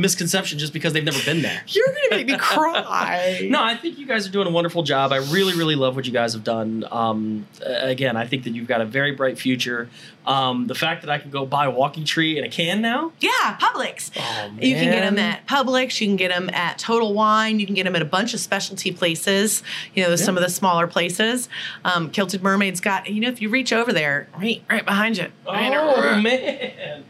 misconception 0.00 0.58
just 0.58 0.72
because 0.72 0.92
they've 0.92 1.04
never 1.04 1.22
been 1.24 1.42
there. 1.42 1.62
You're 1.68 1.86
gonna 1.86 2.22
make 2.22 2.26
me 2.26 2.36
cry. 2.38 3.38
No, 3.50 3.62
I 3.62 3.76
think 3.76 3.98
you 3.98 4.06
guys 4.06 4.26
are 4.26 4.30
doing 4.30 4.46
a 4.46 4.50
wonderful 4.50 4.82
job. 4.82 5.12
I 5.12 5.16
really, 5.16 5.54
really 5.54 5.74
love 5.74 5.96
what 5.96 6.06
you 6.06 6.12
guys 6.12 6.32
have 6.34 6.44
done. 6.44 6.84
Um, 6.90 7.46
again, 7.64 8.16
I 8.16 8.26
think 8.26 8.44
that 8.44 8.50
you've 8.50 8.68
got 8.68 8.80
a 8.80 8.84
very 8.84 9.12
bright 9.12 9.38
future. 9.38 9.88
Um, 10.26 10.66
the 10.66 10.74
fact 10.74 11.02
that 11.02 11.10
I 11.10 11.18
can 11.18 11.30
go 11.30 11.46
buy 11.46 11.64
a 11.66 11.70
walking 11.70 12.04
tree 12.04 12.38
in 12.38 12.44
a 12.44 12.48
can 12.48 12.82
now. 12.82 13.12
Yeah, 13.20 13.30
Publix. 13.58 14.10
Oh, 14.16 14.50
You 14.60 14.74
can 14.74 14.90
get 14.90 15.00
them 15.00 15.18
at 15.18 15.46
Publix. 15.46 16.00
You 16.00 16.06
can 16.08 16.16
get 16.16 16.30
them 16.30 16.50
at 16.50 16.78
Total 16.78 17.12
Wine. 17.12 17.58
You 17.58 17.66
can 17.66 17.74
get 17.74 17.84
them 17.84 17.96
at 17.96 18.02
a 18.02 18.06
bunch 18.06 18.34
of 18.34 18.40
specialty 18.40 18.92
places. 18.92 19.62
You 19.94 20.02
know, 20.02 20.08
there's 20.08 20.24
some 20.24 20.36
of 20.36 20.42
the 20.42 20.50
smaller 20.50 20.86
places. 20.86 21.48
Um, 21.84 22.10
Kilted 22.10 22.42
Mermaid's 22.42 22.80
got. 22.80 23.08
You 23.08 23.20
know, 23.20 23.28
if 23.28 23.40
you 23.40 23.48
reach 23.48 23.72
over 23.72 23.92
there, 23.92 24.28
right, 24.38 24.62
right 24.70 24.84
behind 24.84 25.16
you. 25.16 25.28
right 25.46 25.72
Oh 25.72 26.20
man, 26.20 27.04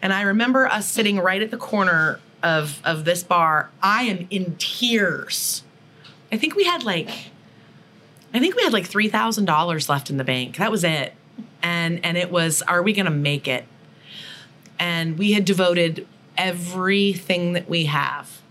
and 0.02 0.14
I 0.14 0.22
remember 0.22 0.68
us 0.68 0.88
sitting 0.88 1.20
right 1.20 1.42
at 1.42 1.52
the 1.52 1.58
corner 1.58 2.20
of 2.42 2.82
of 2.84 3.06
this 3.06 3.24
bar. 3.24 3.70
I 3.82 4.04
am 4.04 4.28
in 4.30 4.56
tears. 4.58 5.64
I 6.32 6.38
think 6.38 6.56
we 6.56 6.64
had 6.64 6.84
like 6.84 7.10
I 8.34 8.40
think 8.40 8.56
we 8.56 8.64
had 8.64 8.74
like 8.74 8.86
three 8.86 9.10
thousand 9.10 9.46
dollars 9.46 9.90
left 9.90 10.10
in 10.10 10.18
the 10.18 10.24
bank. 10.24 10.58
That 10.58 10.72
was 10.72 10.84
it, 10.84 11.14
and 11.62 12.04
and 12.04 12.18
it 12.18 12.32
was, 12.32 12.62
are 12.64 12.82
we 12.82 12.94
going 12.94 13.06
to 13.06 13.12
make 13.12 13.48
it? 13.48 13.66
and 14.80 15.18
we 15.18 15.32
had 15.32 15.46
devoted 15.46 16.08
everything 16.38 17.54
that 17.54 17.70
we 17.70 17.86
have 17.86 18.42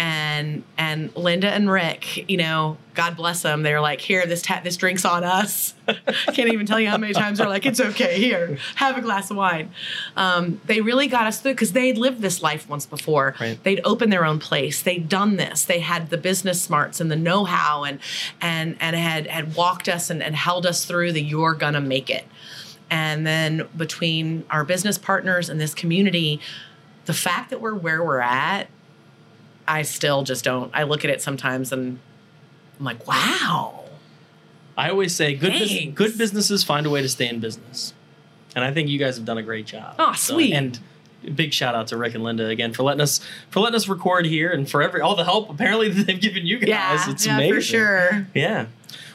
and 0.00 0.64
and 0.78 1.14
Linda 1.14 1.50
and 1.50 1.70
Rick, 1.70 2.26
you 2.30 2.38
know, 2.38 2.78
God 2.94 3.16
bless 3.16 3.42
them. 3.42 3.62
They're 3.62 3.82
like, 3.82 4.00
here, 4.00 4.24
this 4.24 4.40
ta- 4.40 4.62
this 4.64 4.78
drink's 4.78 5.04
on 5.04 5.24
us. 5.24 5.74
Can't 6.32 6.50
even 6.50 6.64
tell 6.64 6.80
you 6.80 6.88
how 6.88 6.96
many 6.96 7.12
times 7.12 7.36
they're 7.36 7.50
like, 7.50 7.66
it's 7.66 7.80
okay. 7.80 8.18
Here, 8.18 8.56
have 8.76 8.96
a 8.96 9.02
glass 9.02 9.30
of 9.30 9.36
wine. 9.36 9.70
Um, 10.16 10.58
they 10.64 10.80
really 10.80 11.06
got 11.06 11.26
us 11.26 11.42
through 11.42 11.52
because 11.52 11.72
they'd 11.72 11.98
lived 11.98 12.22
this 12.22 12.42
life 12.42 12.66
once 12.66 12.86
before. 12.86 13.34
Right. 13.38 13.62
They'd 13.62 13.82
opened 13.84 14.10
their 14.10 14.24
own 14.24 14.38
place. 14.38 14.80
They'd 14.80 15.06
done 15.06 15.36
this. 15.36 15.66
They 15.66 15.80
had 15.80 16.08
the 16.08 16.16
business 16.16 16.62
smarts 16.62 16.98
and 16.98 17.10
the 17.10 17.16
know-how 17.16 17.84
and 17.84 18.00
and 18.40 18.78
and 18.80 18.96
had 18.96 19.26
had 19.26 19.54
walked 19.54 19.86
us 19.86 20.08
and, 20.08 20.22
and 20.22 20.34
held 20.34 20.64
us 20.64 20.86
through 20.86 21.12
the 21.12 21.22
you're 21.22 21.52
gonna 21.52 21.82
make 21.82 22.08
it. 22.08 22.24
And 22.90 23.26
then 23.26 23.68
between 23.76 24.44
our 24.48 24.64
business 24.64 24.96
partners 24.96 25.50
and 25.50 25.60
this 25.60 25.74
community, 25.74 26.40
the 27.04 27.12
fact 27.12 27.50
that 27.50 27.60
we're 27.60 27.74
where 27.74 28.02
we're 28.02 28.20
at, 28.20 28.68
I 29.66 29.82
still 29.82 30.22
just 30.22 30.44
don't. 30.44 30.70
I 30.74 30.82
look 30.84 31.04
at 31.04 31.10
it 31.10 31.22
sometimes 31.22 31.72
and 31.72 31.98
I'm 32.78 32.84
like, 32.84 33.06
wow. 33.06 33.84
I 34.76 34.88
always 34.88 35.14
say 35.14 35.34
good 35.34 35.52
bus- 35.52 35.84
good 35.94 36.18
businesses 36.18 36.64
find 36.64 36.86
a 36.86 36.90
way 36.90 37.02
to 37.02 37.08
stay 37.08 37.28
in 37.28 37.38
business, 37.38 37.92
and 38.56 38.64
I 38.64 38.72
think 38.72 38.88
you 38.88 38.98
guys 38.98 39.16
have 39.16 39.26
done 39.26 39.36
a 39.36 39.42
great 39.42 39.66
job. 39.66 39.96
Aw, 39.98 40.14
sweet. 40.14 40.54
and 40.54 40.78
big 41.34 41.52
shout 41.52 41.74
out 41.74 41.88
to 41.88 41.98
Rick 41.98 42.14
and 42.14 42.24
Linda 42.24 42.46
again 42.46 42.72
for 42.72 42.82
letting 42.82 43.02
us 43.02 43.20
for 43.50 43.60
letting 43.60 43.76
us 43.76 43.88
record 43.88 44.24
here 44.24 44.50
and 44.50 44.70
for 44.70 44.80
every 44.82 45.02
all 45.02 45.16
the 45.16 45.24
help 45.24 45.50
apparently 45.50 45.88
that 45.92 46.06
they've 46.06 46.20
given 46.20 46.46
you 46.46 46.58
guys. 46.58 46.68
Yeah, 46.68 47.10
it's 47.10 47.26
yeah, 47.26 47.34
amazing 47.34 47.54
for 47.54 47.60
sure. 47.60 48.26
Yeah. 48.34 48.66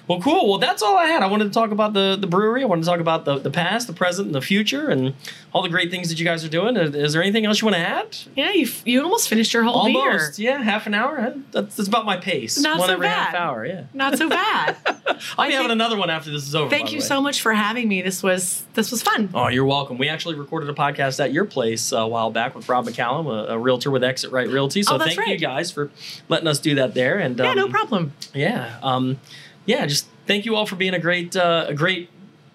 Well, 0.07 0.21
cool. 0.21 0.49
Well, 0.49 0.59
that's 0.59 0.83
all 0.83 0.95
I 0.97 1.05
had. 1.05 1.23
I 1.23 1.27
wanted 1.27 1.45
to 1.45 1.49
talk 1.49 1.71
about 1.71 1.93
the, 1.93 2.15
the 2.19 2.27
brewery. 2.27 2.61
I 2.61 2.65
wanted 2.65 2.83
to 2.83 2.87
talk 2.89 2.99
about 2.99 3.25
the, 3.25 3.39
the 3.39 3.49
past, 3.49 3.87
the 3.87 3.93
present, 3.93 4.27
and 4.27 4.35
the 4.35 4.41
future, 4.41 4.89
and 4.89 5.13
all 5.51 5.61
the 5.63 5.69
great 5.69 5.89
things 5.89 6.09
that 6.09 6.19
you 6.19 6.25
guys 6.25 6.45
are 6.45 6.49
doing. 6.49 6.77
Is, 6.77 6.93
is 6.93 7.13
there 7.13 7.23
anything 7.23 7.45
else 7.45 7.61
you 7.61 7.65
want 7.65 7.75
to 7.77 7.81
add? 7.81 8.15
Yeah, 8.35 8.51
you 8.51 8.67
you 8.85 9.01
almost 9.03 9.27
finished 9.29 9.53
your 9.53 9.63
whole 9.63 9.85
beer. 9.85 9.97
Almost. 10.11 10.37
Yeah, 10.39 10.61
half 10.61 10.85
an 10.85 10.93
hour. 10.93 11.33
That's, 11.51 11.75
that's 11.75 11.87
about 11.87 12.05
my 12.05 12.17
pace. 12.17 12.59
Not 12.59 12.77
one 12.79 12.87
so 12.87 12.93
every 12.93 13.07
half 13.07 13.33
bad. 13.33 13.41
hour. 13.41 13.65
Yeah. 13.65 13.85
Not 13.93 14.17
so 14.17 14.29
bad. 14.29 14.77
I'll 14.87 14.93
be 14.95 15.19
I 15.37 15.45
having 15.51 15.59
think- 15.59 15.71
another 15.71 15.97
one 15.97 16.09
after 16.09 16.29
this 16.29 16.47
is 16.47 16.53
over. 16.55 16.69
Thank 16.69 16.91
you 16.91 16.97
way. 16.97 17.05
so 17.05 17.21
much 17.21 17.41
for 17.41 17.53
having 17.53 17.87
me. 17.87 18.01
This 18.01 18.21
was 18.21 18.63
this 18.73 18.91
was 18.91 19.01
fun. 19.01 19.29
Oh, 19.33 19.47
you're 19.47 19.65
welcome. 19.65 19.97
We 19.97 20.09
actually 20.09 20.35
recorded 20.35 20.69
a 20.69 20.73
podcast 20.73 21.19
at 21.23 21.31
your 21.33 21.45
place 21.45 21.91
a 21.91 22.05
while 22.05 22.29
back 22.31 22.53
with 22.55 22.67
Rob 22.69 22.85
McCallum, 22.85 23.27
a, 23.27 23.53
a 23.53 23.57
realtor 23.57 23.89
with 23.89 24.03
Exit 24.03 24.31
Right 24.31 24.47
Realty. 24.47 24.83
So 24.83 24.95
Oh, 24.95 24.99
thank 24.99 25.17
you 25.27 25.37
guys 25.37 25.71
for 25.71 25.89
letting 26.29 26.47
us 26.47 26.59
do 26.59 26.75
that 26.75 26.93
there. 26.93 27.17
And 27.17 27.37
yeah, 27.39 27.49
um, 27.51 27.55
no 27.57 27.69
problem. 27.69 28.13
Yeah, 28.33 28.77
um, 28.83 29.19
yeah. 29.65 29.85
Just 29.85 30.07
thank 30.27 30.45
you 30.45 30.55
all 30.55 30.65
for 30.65 30.75
being 30.75 30.93
a 30.93 30.99
great, 30.99 31.35
uh, 31.35 31.65
a 31.67 31.73
great, 31.73 32.09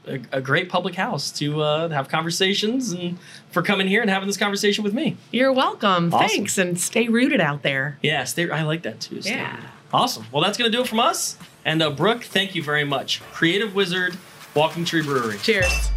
a, 0.07 0.21
a 0.33 0.41
great 0.41 0.69
public 0.69 0.95
house 0.95 1.31
to 1.33 1.63
uh, 1.63 1.89
have 1.91 2.09
conversations 2.09 2.93
and 2.93 3.19
for 3.51 3.63
coming 3.63 3.87
here 3.87 4.01
and 4.01 4.11
having 4.11 4.27
this 4.27 4.37
conversation 4.37 4.83
with 4.85 4.95
me. 4.95 5.17
You're 5.31 5.53
welcome. 5.53 6.13
Awesome. 6.13 6.29
Thanks, 6.29 6.59
and 6.59 6.81
stay 6.81 7.09
rooted 7.09 7.41
out 7.41 7.63
there. 7.63 7.99
Yeah, 8.03 8.25
stay, 8.25 8.49
I 8.51 8.63
like 8.63 8.83
that 8.83 9.01
too. 9.01 9.21
stay 9.23 9.33
Yeah. 9.33 9.51
rooted. 9.57 9.71
Awesome. 9.93 10.25
Well, 10.33 10.43
that's 10.43 10.57
gonna 10.57 10.71
do 10.71 10.81
it 10.83 10.89
from 10.89 11.01
us. 11.01 11.37
And 11.65 11.83
uh, 11.83 11.91
Brooke, 11.91 12.23
thank 12.25 12.55
you 12.55 12.63
very 12.63 12.85
much. 12.85 13.21
Creative 13.33 13.75
Wizard, 13.75 14.17
Walking 14.55 14.85
Tree 14.85 15.03
Brewery. 15.03 15.37
Cheers. 15.39 15.91